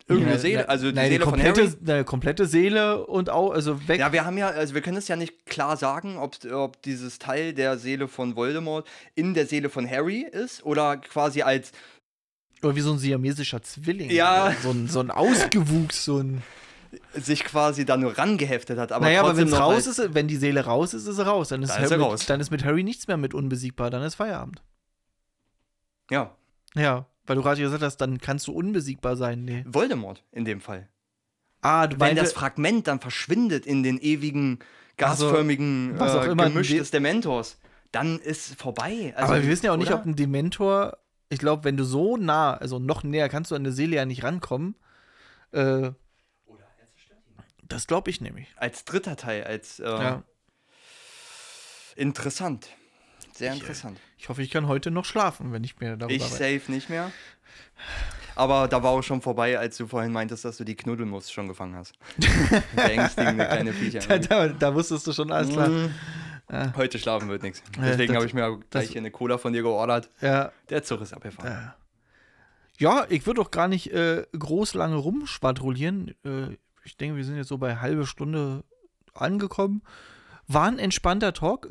Irgendeine 0.07 0.35
ja, 0.35 0.39
Seele, 0.39 0.69
also 0.69 0.89
die 0.89 0.95
nein, 0.95 1.05
Seele 1.05 1.19
die 1.19 1.23
komplette, 1.23 1.61
von 1.67 1.79
Harry. 1.79 1.91
Eine 1.91 2.03
komplette 2.03 2.45
Seele 2.45 3.05
und 3.05 3.29
auch, 3.29 3.51
also 3.51 3.87
weg. 3.87 3.99
Ja, 3.99 4.11
wir 4.11 4.25
haben 4.25 4.37
ja, 4.37 4.49
also 4.49 4.73
wir 4.73 4.81
können 4.81 4.97
es 4.97 5.07
ja 5.07 5.15
nicht 5.15 5.45
klar 5.45 5.77
sagen, 5.77 6.17
ob, 6.17 6.37
ob 6.51 6.81
dieses 6.81 7.19
Teil 7.19 7.53
der 7.53 7.77
Seele 7.77 8.07
von 8.07 8.35
Voldemort 8.35 8.87
in 9.15 9.33
der 9.33 9.45
Seele 9.45 9.69
von 9.69 9.89
Harry 9.89 10.21
ist 10.21 10.65
oder 10.65 10.97
quasi 10.97 11.41
als. 11.41 11.71
Oder 12.61 12.75
wie 12.75 12.81
so 12.81 12.91
ein 12.91 12.99
siamesischer 12.99 13.61
Zwilling. 13.61 14.11
Ja. 14.11 14.53
So 14.61 14.71
ein, 14.71 14.87
so 14.87 14.99
ein 14.99 15.11
Ausgewuchs, 15.11 16.05
so 16.05 16.19
ein. 16.19 16.41
sich 17.13 17.43
quasi 17.43 17.85
da 17.85 17.97
nur 17.97 18.17
rangeheftet 18.17 18.77
hat. 18.77 18.91
Aber 18.91 19.05
naja, 19.05 19.21
aber 19.21 19.37
wenn 19.37 19.53
raus 19.53 19.87
ist, 19.87 20.13
wenn 20.13 20.27
die 20.27 20.35
Seele 20.35 20.65
raus 20.65 20.93
ist, 20.93 21.07
ist 21.07 21.15
sie 21.15 21.25
raus. 21.25 21.49
Dann 21.49 21.63
ist, 21.63 21.73
dann 21.73 21.83
ist, 21.83 21.91
Harry, 21.91 22.01
raus. 22.01 22.25
dann 22.25 22.39
ist 22.39 22.51
mit 22.51 22.65
Harry 22.65 22.83
nichts 22.83 23.07
mehr 23.07 23.17
mit 23.17 23.33
unbesiegbar, 23.33 23.89
dann 23.89 24.03
ist 24.03 24.15
Feierabend. 24.15 24.61
Ja. 26.09 26.35
Ja. 26.75 27.05
Weil 27.25 27.35
du 27.35 27.43
gerade 27.43 27.61
gesagt 27.61 27.83
hast, 27.83 27.97
dann 27.97 28.19
kannst 28.19 28.47
du 28.47 28.51
unbesiegbar 28.51 29.15
sein. 29.15 29.45
Nee. 29.45 29.63
Voldemort 29.67 30.23
in 30.31 30.45
dem 30.45 30.59
Fall. 30.59 30.89
Ah, 31.61 31.87
du 31.87 31.99
Wenn 31.99 32.15
das 32.15 32.33
Fragment 32.33 32.87
dann 32.87 32.99
verschwindet 32.99 33.65
in 33.65 33.83
den 33.83 33.99
ewigen, 33.99 34.59
gasförmigen 34.97 35.95
also, 35.99 36.19
äh, 36.19 36.35
Gemisch 36.35 36.69
des 36.69 36.91
Dementors, 36.91 37.59
dann 37.91 38.19
ist 38.19 38.59
vorbei. 38.59 39.13
Also, 39.15 39.33
aber 39.33 39.43
wir 39.43 39.49
wissen 39.49 39.65
ja 39.65 39.71
auch 39.71 39.75
oder? 39.75 39.83
nicht, 39.83 39.93
ob 39.93 40.05
ein 40.05 40.15
Dementor, 40.15 40.97
ich 41.29 41.39
glaube, 41.39 41.63
wenn 41.63 41.77
du 41.77 41.83
so 41.83 42.17
nah, 42.17 42.55
also 42.55 42.79
noch 42.79 43.03
näher, 43.03 43.29
kannst 43.29 43.51
du 43.51 43.55
an 43.55 43.61
eine 43.61 43.71
Seele 43.71 43.97
ja 43.97 44.05
nicht 44.05 44.23
rankommen. 44.23 44.75
Äh, 45.51 45.57
oder 45.57 45.95
das 47.63 47.87
glaube 47.87 48.09
ich 48.09 48.21
nämlich. 48.21 48.47
Als 48.57 48.85
dritter 48.85 49.15
Teil, 49.15 49.43
als 49.43 49.79
äh, 49.79 49.85
ja. 49.85 50.23
interessant. 51.95 52.69
Sehr 53.33 53.53
interessant. 53.53 53.99
Ich, 53.99 54.10
ich, 54.21 54.29
hoffe, 54.29 54.43
ich 54.43 54.51
kann 54.51 54.67
heute 54.67 54.91
noch 54.91 55.05
schlafen, 55.05 55.51
wenn 55.51 55.63
ich 55.63 55.79
mir 55.79 55.97
darüber 55.97 56.13
Ich 56.13 56.23
safe 56.23 56.61
nicht 56.67 56.91
mehr. 56.91 57.11
Aber 58.35 58.67
da 58.67 58.83
war 58.83 58.91
auch 58.91 59.01
schon 59.01 59.19
vorbei, 59.19 59.57
als 59.57 59.77
du 59.77 59.87
vorhin 59.87 60.11
meintest, 60.11 60.45
dass 60.45 60.57
du 60.57 60.63
die 60.63 60.75
Knuddelnuss 60.75 61.31
schon 61.31 61.47
gefangen 61.47 61.75
hast. 61.75 61.95
Beängstigende 62.75 63.45
kleine 63.45 63.73
Viecher. 63.73 63.99
Da, 64.07 64.19
da, 64.19 64.47
da, 64.49 64.75
wusstest 64.75 65.07
du 65.07 65.13
schon 65.13 65.31
alles 65.31 65.49
klar. 65.49 65.71
Ja. 66.51 66.71
Heute 66.77 66.99
schlafen 66.99 67.29
wird 67.29 67.41
nichts. 67.41 67.63
Deswegen 67.79 68.15
habe 68.15 68.27
ich 68.27 68.35
mir 68.35 68.59
gleich 68.69 68.89
hier 68.89 69.01
eine 69.01 69.09
Cola 69.09 69.39
von 69.39 69.53
dir 69.53 69.63
geordert. 69.63 70.11
Ja. 70.21 70.51
Der 70.69 70.83
Zug 70.83 71.01
ist 71.01 71.13
abgefahren. 71.13 71.73
Ja, 72.77 72.99
ja 72.99 73.05
ich 73.09 73.25
würde 73.25 73.41
auch 73.41 73.49
gar 73.49 73.67
nicht 73.67 73.91
äh, 73.91 74.23
groß 74.37 74.75
lange 74.75 74.97
rumschwadrollieren. 74.97 76.13
Äh, 76.23 76.57
ich 76.83 76.95
denke, 76.95 77.17
wir 77.17 77.25
sind 77.25 77.37
jetzt 77.37 77.47
so 77.47 77.57
bei 77.57 77.77
halbe 77.77 78.05
Stunde 78.05 78.63
angekommen. 79.15 79.81
War 80.47 80.67
ein 80.67 80.77
entspannter 80.77 81.33
Talk 81.33 81.69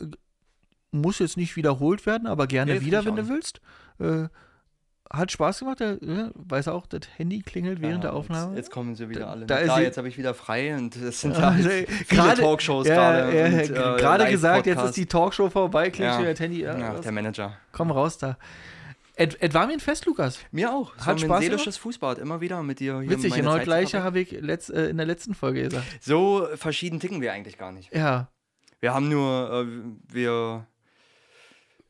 muss 0.92 1.18
jetzt 1.18 1.36
nicht 1.36 1.56
wiederholt 1.56 2.06
werden, 2.06 2.26
aber 2.26 2.46
gerne 2.46 2.74
nee, 2.74 2.80
wieder, 2.80 3.04
wenn 3.04 3.16
du 3.16 3.28
willst. 3.28 3.60
Äh, 3.98 4.28
hat 5.12 5.32
Spaß 5.32 5.58
gemacht, 5.58 5.80
der, 5.80 5.98
ja, 6.00 6.30
weiß 6.34 6.68
auch, 6.68 6.86
das 6.86 7.00
Handy 7.16 7.40
klingelt 7.40 7.80
während 7.80 8.04
ja, 8.04 8.10
der 8.10 8.14
Aufnahme. 8.14 8.54
Jetzt, 8.54 8.66
jetzt, 8.66 8.70
kommen 8.70 8.94
sie 8.94 9.08
wieder 9.08 9.28
alle. 9.28 9.44
Da, 9.44 9.56
da 9.56 9.64
Klar, 9.64 9.82
jetzt 9.82 9.98
habe 9.98 10.08
ich 10.08 10.16
wieder 10.16 10.34
frei 10.34 10.74
und 10.76 10.94
es 10.94 11.20
sind 11.20 11.36
ja, 11.36 11.48
also, 11.48 11.68
viele 11.68 12.34
Talkshows 12.34 12.86
gerade. 12.86 13.32
Äh, 13.32 13.66
gerade 13.66 14.28
äh, 14.28 14.30
gesagt, 14.30 14.66
jetzt 14.66 14.84
ist 14.84 14.96
die 14.96 15.06
Talkshow 15.06 15.50
vorbei, 15.50 15.90
klingelt 15.90 16.20
ja. 16.20 16.30
das 16.30 16.40
Handy. 16.40 16.62
Ja, 16.62 17.00
der 17.00 17.12
Manager. 17.12 17.56
Komm 17.72 17.90
raus 17.90 18.18
da. 18.18 18.38
Et, 19.16 19.42
et 19.42 19.52
war 19.52 19.66
mir 19.66 19.74
ein 19.74 19.80
Fest, 19.80 20.06
Lukas. 20.06 20.38
Mir 20.52 20.72
auch. 20.72 20.94
Es 20.96 21.04
hat 21.04 21.20
Spaß 21.20 21.38
ein 21.38 21.42
seelisches 21.42 21.76
Fußbad, 21.76 22.18
immer 22.18 22.40
wieder 22.40 22.62
mit 22.62 22.78
dir. 22.78 23.00
Witzig, 23.00 23.34
genau 23.34 23.58
gleiche 23.58 24.02
habe 24.02 24.20
ich 24.20 24.30
letzt, 24.30 24.70
äh, 24.70 24.88
in 24.88 24.96
der 24.96 25.06
letzten 25.06 25.34
Folge 25.34 25.64
gesagt. 25.64 25.84
So 26.00 26.46
verschieden 26.54 27.00
ticken 27.00 27.20
wir 27.20 27.32
eigentlich 27.32 27.58
gar 27.58 27.72
nicht. 27.72 27.92
Ja. 27.92 28.28
Wir 28.78 28.94
haben 28.94 29.08
nur, 29.08 29.52
äh, 29.52 30.14
wir 30.14 30.66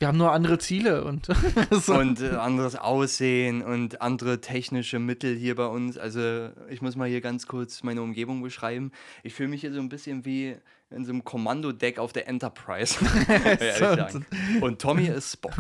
wir 0.00 0.08
haben 0.08 0.16
nur 0.16 0.32
andere 0.32 0.58
Ziele 0.58 1.04
und 1.04 1.26
so. 1.70 1.94
und 1.94 2.22
äh, 2.22 2.30
anderes 2.30 2.74
Aussehen 2.74 3.62
und 3.62 4.00
andere 4.00 4.40
technische 4.40 4.98
Mittel 4.98 5.36
hier 5.36 5.54
bei 5.54 5.66
uns. 5.66 5.98
Also 5.98 6.48
ich 6.70 6.80
muss 6.80 6.96
mal 6.96 7.06
hier 7.06 7.20
ganz 7.20 7.46
kurz 7.46 7.82
meine 7.82 8.00
Umgebung 8.00 8.40
beschreiben. 8.42 8.92
Ich 9.22 9.34
fühle 9.34 9.50
mich 9.50 9.60
hier 9.60 9.74
so 9.74 9.78
ein 9.78 9.90
bisschen 9.90 10.24
wie 10.24 10.56
in 10.88 11.04
so 11.04 11.12
einem 11.12 11.22
Kommandodeck 11.22 11.98
auf 11.98 12.14
der 12.14 12.26
Enterprise. 12.28 12.96
und 14.62 14.80
Tommy 14.80 15.06
ist 15.06 15.34
Spock. 15.34 15.52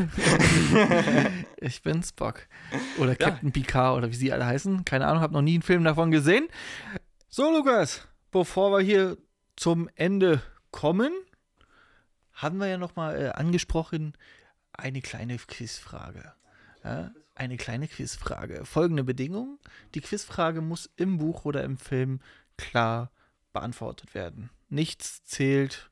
ich 1.58 1.82
bin 1.82 2.02
Spock. 2.02 2.46
Oder 2.98 3.16
Captain 3.16 3.50
ja. 3.50 3.52
Picard 3.52 3.98
oder 3.98 4.10
wie 4.10 4.16
sie 4.16 4.32
alle 4.32 4.46
heißen. 4.46 4.86
Keine 4.86 5.06
Ahnung, 5.06 5.20
habe 5.20 5.34
noch 5.34 5.42
nie 5.42 5.54
einen 5.54 5.62
Film 5.62 5.84
davon 5.84 6.10
gesehen. 6.10 6.48
So, 7.28 7.52
Lukas, 7.52 8.08
bevor 8.30 8.72
wir 8.72 8.80
hier 8.80 9.18
zum 9.56 9.90
Ende 9.96 10.40
kommen, 10.70 11.12
haben 12.40 12.58
wir 12.58 12.66
ja 12.66 12.78
noch 12.78 12.96
mal 12.96 13.20
äh, 13.20 13.28
angesprochen, 13.30 14.14
eine 14.72 15.00
kleine 15.00 15.36
Quizfrage. 15.36 16.32
Ja, 16.84 17.10
eine 17.34 17.56
kleine 17.56 17.88
Quizfrage. 17.88 18.64
Folgende 18.64 19.04
Bedingung: 19.04 19.58
Die 19.94 20.00
Quizfrage 20.00 20.60
muss 20.60 20.90
im 20.96 21.18
Buch 21.18 21.44
oder 21.44 21.64
im 21.64 21.76
Film 21.76 22.20
klar 22.56 23.10
beantwortet 23.52 24.14
werden. 24.14 24.50
Nichts 24.68 25.24
zählt 25.24 25.90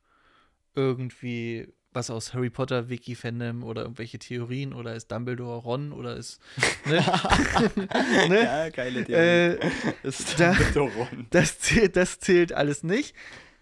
irgendwie 0.74 1.72
was 1.92 2.10
aus 2.10 2.34
Harry 2.34 2.50
Potter 2.50 2.88
Wiki 2.88 3.14
Fandom 3.14 3.64
oder 3.64 3.82
irgendwelche 3.82 4.18
Theorien 4.18 4.72
oder 4.72 4.94
ist 4.94 5.10
Dumbledore 5.10 5.58
Ron 5.58 5.92
oder 5.92 6.16
ist 6.16 6.40
ne? 6.84 6.96
ne? 8.28 8.44
Ja, 8.44 8.68
geile 8.68 9.04
Theorie. 9.04 9.20
Äh, 9.20 9.70
ist 10.02 10.38
Dumbledore 10.38 10.92
Ron. 10.92 11.26
Das 11.30 11.58
zählt, 11.58 11.96
das 11.96 12.20
zählt 12.20 12.52
alles 12.52 12.82
nicht. 12.82 13.16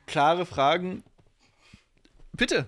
Klare 0.07 0.45
Fragen. 0.45 1.03
Bitte. 2.37 2.67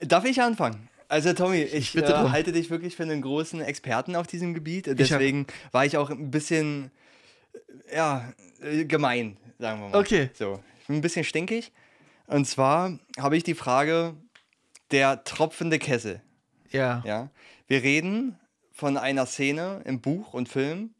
Darf 0.00 0.24
ich 0.24 0.40
anfangen? 0.40 0.88
Also 1.08 1.32
Tommy, 1.34 1.58
ich 1.58 1.94
äh, 1.94 2.06
halte 2.06 2.52
dich 2.52 2.70
wirklich 2.70 2.96
für 2.96 3.02
einen 3.02 3.20
großen 3.20 3.60
Experten 3.60 4.16
auf 4.16 4.26
diesem 4.26 4.54
Gebiet. 4.54 4.86
Deswegen 4.98 5.46
ich 5.46 5.72
war 5.74 5.84
ich 5.84 5.96
auch 5.98 6.10
ein 6.10 6.30
bisschen, 6.30 6.90
ja, 7.94 8.32
äh, 8.62 8.86
gemein, 8.86 9.36
sagen 9.58 9.82
wir 9.82 9.88
mal. 9.90 9.98
Okay. 9.98 10.30
So, 10.32 10.62
ich 10.80 10.86
bin 10.86 10.96
ein 10.96 11.02
bisschen 11.02 11.24
stinkig. 11.24 11.70
Und 12.26 12.46
zwar 12.46 12.98
habe 13.18 13.36
ich 13.36 13.44
die 13.44 13.54
Frage, 13.54 14.14
der 14.90 15.22
tropfende 15.24 15.78
Kessel. 15.78 16.22
Ja. 16.70 17.02
Ja. 17.04 17.28
Wir 17.66 17.82
reden 17.82 18.38
von 18.72 18.96
einer 18.96 19.26
Szene 19.26 19.82
im 19.84 20.00
Buch 20.00 20.32
und 20.32 20.48
Film, 20.48 20.94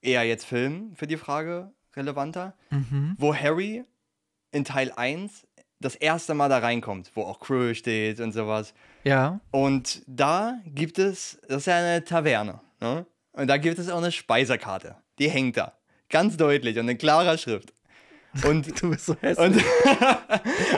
eher 0.00 0.22
jetzt 0.22 0.46
Film 0.46 0.94
für 0.94 1.08
die 1.08 1.16
Frage 1.16 1.72
relevanter, 1.96 2.54
mhm. 2.70 3.16
wo 3.18 3.34
Harry 3.34 3.84
in 4.52 4.64
Teil 4.64 4.92
1 4.92 5.46
das 5.80 5.94
erste 5.94 6.34
Mal 6.34 6.48
da 6.48 6.58
reinkommt, 6.58 7.10
wo 7.14 7.22
auch 7.22 7.40
Crew 7.40 7.74
steht 7.74 8.20
und 8.20 8.32
sowas. 8.32 8.74
Ja. 9.04 9.40
Und 9.50 10.02
da 10.06 10.58
gibt 10.66 10.98
es, 10.98 11.38
das 11.48 11.58
ist 11.58 11.66
ja 11.66 11.76
eine 11.76 12.04
Taverne, 12.04 12.60
ne? 12.80 13.06
Und 13.32 13.48
da 13.48 13.56
gibt 13.56 13.78
es 13.78 13.88
auch 13.90 13.98
eine 13.98 14.12
Speisekarte. 14.12 14.96
Die 15.18 15.28
hängt 15.28 15.56
da. 15.56 15.72
Ganz 16.08 16.36
deutlich 16.36 16.78
und 16.78 16.88
in 16.88 16.98
klarer 16.98 17.36
Schrift. 17.36 17.72
Und, 18.42 18.80
du 18.82 18.90
bist 18.90 19.06
so 19.06 19.16
hässlich. 19.20 19.64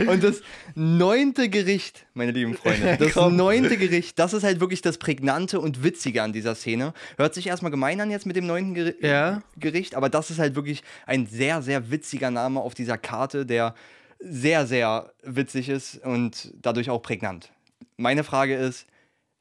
Und, 0.00 0.08
und, 0.08 0.24
das 0.24 0.42
neunte 0.74 1.48
Gericht, 1.48 2.06
meine 2.14 2.32
lieben 2.32 2.54
Freunde, 2.54 2.96
das 2.98 3.12
Komm. 3.14 3.36
neunte 3.36 3.76
Gericht, 3.76 4.18
das 4.18 4.32
ist 4.32 4.44
halt 4.44 4.60
wirklich 4.60 4.82
das 4.82 4.98
Prägnante 4.98 5.60
und 5.60 5.82
Witzige 5.82 6.22
an 6.22 6.32
dieser 6.32 6.54
Szene. 6.54 6.92
Hört 7.16 7.34
sich 7.34 7.46
erstmal 7.46 7.70
gemein 7.70 8.00
an 8.00 8.10
jetzt 8.10 8.26
mit 8.26 8.36
dem 8.36 8.46
neunten 8.46 8.74
Geri 8.74 8.94
ja. 9.00 9.42
Gericht, 9.56 9.94
aber 9.94 10.08
das 10.08 10.30
ist 10.30 10.38
halt 10.38 10.54
wirklich 10.54 10.82
ein 11.06 11.26
sehr, 11.26 11.62
sehr 11.62 11.90
witziger 11.90 12.30
Name 12.30 12.60
auf 12.60 12.74
dieser 12.74 12.98
Karte, 12.98 13.46
der 13.46 13.74
sehr, 14.18 14.66
sehr 14.66 15.12
witzig 15.22 15.68
ist 15.68 16.04
und 16.04 16.52
dadurch 16.60 16.90
auch 16.90 17.00
prägnant. 17.00 17.52
Meine 17.96 18.24
Frage 18.24 18.54
ist, 18.54 18.86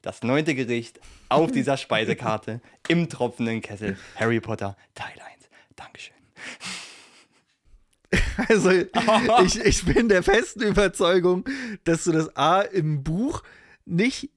das 0.02 0.22
neunte 0.22 0.54
Gericht 0.54 1.00
auf 1.28 1.50
dieser 1.50 1.76
Speisekarte 1.76 2.60
im 2.88 3.08
tropfenden 3.08 3.60
Kessel. 3.60 3.98
Harry 4.14 4.40
Potter, 4.40 4.76
Teil 4.94 5.12
1. 5.12 5.48
Dankeschön. 5.74 6.14
Also, 8.48 8.70
ich, 8.70 9.64
ich 9.64 9.84
bin 9.84 10.08
der 10.08 10.22
festen 10.22 10.62
Überzeugung, 10.62 11.44
dass 11.84 12.04
du 12.04 12.12
das 12.12 12.34
A 12.36 12.60
im 12.60 13.02
Buch 13.02 13.42
nicht 13.84 14.30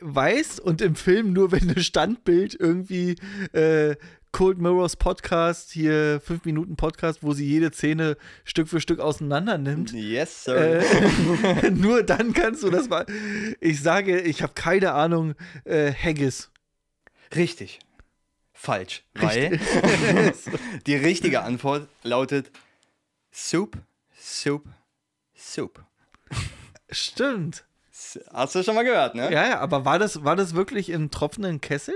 weißt 0.00 0.60
und 0.60 0.80
im 0.80 0.94
Film 0.94 1.32
nur, 1.32 1.52
wenn 1.52 1.68
du 1.68 1.80
Standbild 1.80 2.56
irgendwie 2.58 3.16
äh, 3.52 3.96
Cold 4.32 4.58
Mirrors 4.58 4.96
Podcast, 4.96 5.72
hier 5.72 6.20
5 6.24 6.46
Minuten 6.46 6.76
Podcast, 6.76 7.22
wo 7.22 7.34
sie 7.34 7.46
jede 7.46 7.70
Szene 7.70 8.16
Stück 8.44 8.66
für 8.66 8.80
Stück 8.80 8.98
auseinander 8.98 9.58
nimmt. 9.58 9.92
Yes, 9.92 10.44
sir. 10.44 10.80
Äh, 10.80 11.70
nur 11.70 12.02
dann 12.02 12.32
kannst 12.32 12.62
du 12.62 12.70
das 12.70 12.88
mal. 12.88 13.04
Ich 13.60 13.82
sage, 13.82 14.20
ich 14.20 14.42
habe 14.42 14.54
keine 14.54 14.92
Ahnung, 14.92 15.34
äh, 15.64 15.92
Haggis. 15.92 16.50
Richtig. 17.36 17.80
Falsch. 18.54 19.04
Weil 19.14 19.60
die 20.86 20.96
richtige 20.96 21.42
Antwort 21.42 21.88
lautet 22.02 22.50
Soup, 23.30 23.76
Soup, 24.18 24.64
Soup. 25.36 25.84
Stimmt. 26.90 27.64
Hast 28.32 28.54
du 28.54 28.62
schon 28.62 28.74
mal 28.74 28.84
gehört, 28.84 29.14
ne? 29.14 29.30
Ja, 29.30 29.48
ja, 29.48 29.60
aber 29.60 29.84
war 29.84 29.98
das, 29.98 30.24
war 30.24 30.36
das 30.36 30.54
wirklich 30.54 30.88
im 30.88 31.10
tropfenden 31.10 31.60
Kessel? 31.60 31.94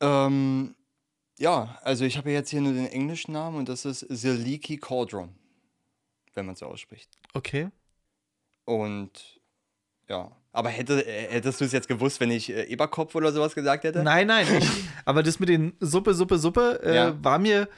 Ähm, 0.00 0.74
ja, 1.38 1.78
also 1.82 2.04
ich 2.04 2.16
habe 2.16 2.30
jetzt 2.30 2.50
hier 2.50 2.60
nur 2.60 2.72
den 2.72 2.86
englischen 2.86 3.32
Namen 3.32 3.58
und 3.58 3.68
das 3.68 3.84
ist 3.84 4.00
The 4.00 4.30
Leaky 4.30 4.78
Cauldron, 4.78 5.34
wenn 6.34 6.46
man 6.46 6.54
es 6.54 6.60
so 6.60 6.66
ausspricht. 6.66 7.10
Okay. 7.34 7.68
Und 8.64 9.40
ja, 10.08 10.30
aber 10.52 10.70
hätte, 10.70 11.04
hättest 11.04 11.60
du 11.60 11.66
es 11.66 11.72
jetzt 11.72 11.86
gewusst, 11.86 12.18
wenn 12.20 12.30
ich 12.30 12.50
äh, 12.50 12.64
Eberkopf 12.64 13.14
oder 13.14 13.30
sowas 13.30 13.54
gesagt 13.54 13.84
hätte? 13.84 14.02
Nein, 14.02 14.26
nein. 14.28 14.46
Ich, 14.58 14.70
aber 15.04 15.22
das 15.22 15.38
mit 15.38 15.50
den 15.50 15.74
Suppe, 15.80 16.14
Suppe, 16.14 16.38
Suppe 16.38 16.80
äh, 16.82 16.94
ja. 16.94 17.24
war 17.24 17.38
mir, 17.38 17.68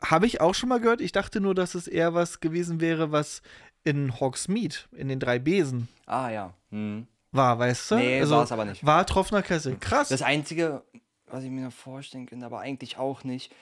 habe 0.00 0.26
ich 0.26 0.40
auch 0.40 0.54
schon 0.54 0.68
mal 0.68 0.78
gehört. 0.78 1.00
Ich 1.00 1.10
dachte 1.10 1.40
nur, 1.40 1.56
dass 1.56 1.74
es 1.74 1.88
eher 1.88 2.14
was 2.14 2.38
gewesen 2.38 2.80
wäre, 2.80 3.10
was 3.10 3.42
in 3.82 4.20
Hogsmeade, 4.20 4.76
in 4.92 5.08
den 5.08 5.18
drei 5.18 5.40
Besen. 5.40 5.88
Ah, 6.06 6.30
ja. 6.30 6.54
Hm. 6.70 7.08
War, 7.32 7.58
weißt 7.58 7.90
du? 7.90 7.94
Nee, 7.96 8.20
also, 8.20 8.36
war 8.36 8.44
es 8.44 8.52
aber 8.52 8.64
nicht. 8.64 8.86
War 8.86 9.06
Tropfner 9.06 9.42
Kessel. 9.42 9.76
Krass. 9.80 10.08
Das 10.08 10.22
Einzige, 10.22 10.82
was 11.30 11.44
ich 11.44 11.50
mir 11.50 11.64
noch 11.64 11.72
vorstellen 11.72 12.26
kann, 12.26 12.42
aber 12.42 12.60
eigentlich 12.60 12.98
auch 12.98 13.24
nicht, 13.24 13.52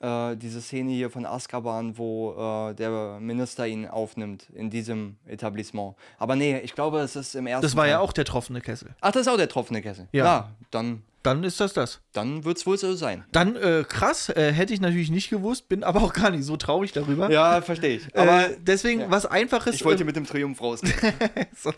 äh, 0.00 0.36
diese 0.36 0.60
Szene 0.60 0.92
hier 0.92 1.10
von 1.10 1.24
Azkaban, 1.24 1.96
wo 1.96 2.68
äh, 2.70 2.74
der 2.74 3.18
Minister 3.20 3.66
ihn 3.66 3.86
aufnimmt 3.86 4.46
in 4.54 4.70
diesem 4.70 5.16
Etablissement. 5.26 5.94
Aber 6.18 6.36
nee, 6.36 6.58
ich 6.58 6.74
glaube, 6.74 7.00
es 7.00 7.16
ist 7.16 7.34
im 7.34 7.46
ersten. 7.46 7.62
Das 7.62 7.76
war 7.76 7.84
Teil. 7.84 7.92
ja 7.92 8.00
auch 8.00 8.12
der 8.12 8.24
tropfende 8.24 8.60
Kessel. 8.60 8.90
Ach, 9.00 9.12
das 9.12 9.22
ist 9.22 9.28
auch 9.28 9.38
der 9.38 9.48
tropfende 9.48 9.82
Kessel. 9.82 10.06
Ja, 10.12 10.24
ja 10.24 10.50
dann. 10.70 11.02
Dann 11.22 11.42
ist 11.42 11.58
das 11.58 11.72
das. 11.72 12.00
Dann 12.12 12.44
wird 12.44 12.56
es 12.56 12.66
wohl 12.66 12.78
so 12.78 12.94
sein. 12.94 13.24
Dann 13.32 13.56
äh, 13.56 13.84
krass, 13.88 14.28
äh, 14.28 14.52
hätte 14.52 14.72
ich 14.72 14.80
natürlich 14.80 15.10
nicht 15.10 15.28
gewusst, 15.28 15.68
bin 15.68 15.82
aber 15.82 16.00
auch 16.02 16.12
gar 16.12 16.30
nicht 16.30 16.44
so 16.44 16.56
traurig 16.56 16.92
darüber. 16.92 17.30
Ja, 17.32 17.62
verstehe 17.62 17.96
ich. 17.96 18.16
Aber 18.16 18.50
äh, 18.50 18.56
deswegen 18.60 19.00
ja. 19.00 19.10
was 19.10 19.26
Einfaches. 19.26 19.74
Ich 19.74 19.84
wollte 19.84 20.04
äh, 20.04 20.06
mit 20.06 20.14
dem 20.14 20.24
Triumph 20.24 20.60
rausgehen. 20.60 20.94
so. 21.56 21.72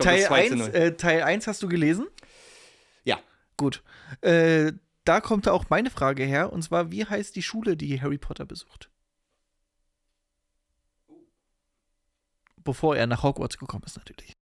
Teil, 0.00 0.26
1, 0.26 0.98
Teil 0.98 1.22
1 1.22 1.46
hast 1.46 1.62
du 1.62 1.68
gelesen? 1.68 2.08
Ja. 3.04 3.20
Gut. 3.56 3.82
Äh, 4.20 4.72
da 5.04 5.20
kommt 5.20 5.48
auch 5.48 5.66
meine 5.68 5.90
Frage 5.90 6.24
her, 6.24 6.52
und 6.52 6.62
zwar, 6.62 6.90
wie 6.90 7.04
heißt 7.04 7.36
die 7.36 7.42
Schule, 7.42 7.76
die 7.76 8.00
Harry 8.00 8.18
Potter 8.18 8.46
besucht? 8.46 8.90
Bevor 12.56 12.96
er 12.96 13.06
nach 13.06 13.22
Hogwarts 13.22 13.58
gekommen 13.58 13.84
ist, 13.84 13.96
natürlich. 13.96 14.32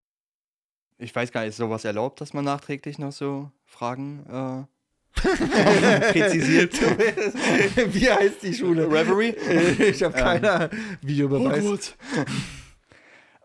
Ich 0.98 1.14
weiß 1.14 1.32
gar 1.32 1.40
nicht, 1.40 1.50
ist 1.50 1.56
sowas 1.56 1.84
erlaubt, 1.84 2.20
dass 2.20 2.32
man 2.32 2.44
nachträglich 2.44 2.98
noch 2.98 3.10
so 3.10 3.50
Fragen 3.64 4.24
äh, 4.26 5.20
präzisiert? 6.12 6.80
wie 7.94 8.08
heißt 8.08 8.42
die 8.44 8.54
Schule? 8.54 8.88
Reverie? 8.88 9.30
ich 9.82 10.02
habe 10.04 10.14
keine 10.14 10.70
ähm, 10.70 10.98
Videobeweis. 11.00 11.64
Hogwarts. 11.64 11.96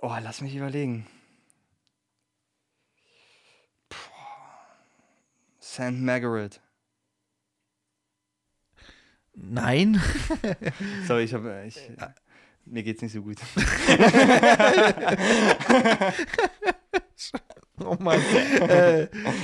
Oh, 0.02 0.16
lass 0.22 0.42
mich 0.42 0.56
überlegen. 0.56 1.08
St. 5.78 6.02
Margaret. 6.02 6.60
Nein. 9.36 10.02
Sorry, 11.08 11.26
ich 11.26 11.36
habe. 11.36 11.66
Ich, 11.68 11.80
mir 12.66 12.82
geht's 12.82 13.04
nicht 13.04 13.14
so 13.14 13.22
gut. 13.22 13.38
oh 17.80 17.96
Mann. 18.00 18.20
Äh, 18.20 19.04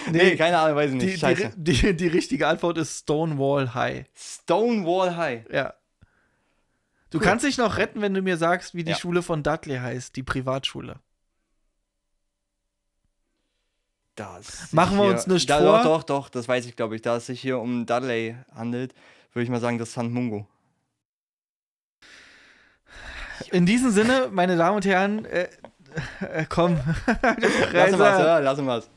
nee, 0.09 0.23
nee, 0.23 0.35
keine 0.35 0.57
Ahnung, 0.57 0.75
weiß 0.75 0.93
ich 0.93 0.97
nicht. 0.97 1.21
Die, 1.21 1.49
die, 1.55 1.73
die, 1.73 1.95
die, 1.95 2.07
richtige 2.07 2.47
Antwort 2.47 2.79
ist 2.79 3.01
Stonewall 3.01 3.75
High. 3.75 4.05
Stonewall 4.15 5.15
High? 5.15 5.45
Ja. 5.51 5.75
Du 7.11 7.19
cool. 7.19 7.23
kannst 7.23 7.45
dich 7.45 7.59
noch 7.59 7.77
retten, 7.77 8.01
wenn 8.01 8.15
du 8.15 8.23
mir 8.23 8.37
sagst, 8.37 8.73
wie 8.73 8.83
die 8.83 8.93
ja. 8.93 8.97
Schule 8.97 9.21
von 9.21 9.43
Dudley 9.43 9.77
heißt, 9.77 10.15
die 10.15 10.23
Privatschule. 10.23 10.95
Das 14.15 14.71
Machen 14.71 14.97
wir 14.97 15.05
hier, 15.05 15.13
uns 15.13 15.27
nicht 15.27 15.49
da, 15.49 15.59
vor. 15.59 15.77
Doch, 15.77 15.83
doch, 15.83 16.03
doch, 16.03 16.29
das 16.29 16.47
weiß 16.47 16.65
ich, 16.65 16.75
glaube 16.75 16.95
ich. 16.95 17.01
Da 17.01 17.17
es 17.17 17.25
sich 17.25 17.41
hier 17.41 17.59
um 17.59 17.85
Dudley 17.85 18.35
handelt, 18.53 18.93
würde 19.33 19.43
ich 19.43 19.49
mal 19.49 19.59
sagen, 19.59 19.79
das 19.79 19.89
ist 19.89 19.93
St. 19.95 20.03
Mungo. 20.03 20.47
In 23.51 23.65
diesem 23.65 23.91
Sinne, 23.91 24.29
meine 24.31 24.55
Damen 24.55 24.75
und 24.75 24.85
Herren, 24.85 25.25
äh, 25.25 25.47
äh, 26.21 26.45
komm. 26.47 26.79
lass 27.71 27.99
was, 27.99 28.19
ja, 28.19 28.39
lass 28.39 28.65
was. 28.65 28.89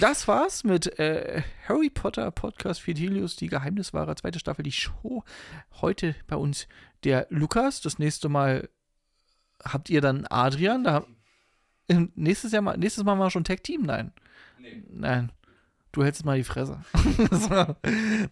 Das 0.00 0.28
war's 0.28 0.64
mit 0.64 0.98
äh, 0.98 1.42
Harry 1.68 1.90
Potter 1.90 2.30
Podcast 2.30 2.80
Fidelius, 2.80 3.36
die 3.36 3.48
Geheimniswahrer, 3.48 4.16
zweite 4.16 4.38
Staffel, 4.38 4.62
die 4.62 4.72
Show. 4.72 5.24
Heute 5.80 6.14
bei 6.26 6.36
uns 6.36 6.68
der 7.04 7.26
Lukas. 7.30 7.80
Das 7.80 7.98
nächste 7.98 8.28
Mal 8.28 8.68
habt 9.64 9.90
ihr 9.90 10.00
dann 10.00 10.26
Adrian. 10.28 10.84
Da, 10.84 11.04
nächstes, 12.14 12.52
Jahr 12.52 12.62
mal, 12.62 12.76
nächstes 12.76 13.04
Mal 13.04 13.14
mal 13.14 13.30
schon 13.30 13.44
Tag 13.44 13.62
Team? 13.62 13.82
Nein. 13.82 14.12
Nee. 14.58 14.82
Nein. 14.90 15.32
du 15.92 16.04
hältst 16.04 16.24
mal 16.24 16.36
die 16.36 16.44
Fresse. 16.44 16.78
so. 17.30 17.76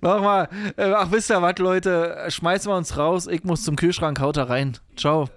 Nochmal. 0.01 0.49
Äh, 0.77 0.93
ach, 0.93 1.11
wisst 1.11 1.31
ihr 1.31 1.41
was, 1.41 1.59
Leute? 1.59 2.27
Schmeißen 2.29 2.71
wir 2.71 2.77
uns 2.77 2.97
raus. 2.97 3.27
Ich 3.27 3.45
muss 3.45 3.63
zum 3.65 3.77
Kühlschrank, 3.77 4.21
haut 4.21 4.37
da 4.37 4.45
rein. 4.45 4.79
Ciao. 4.97 5.29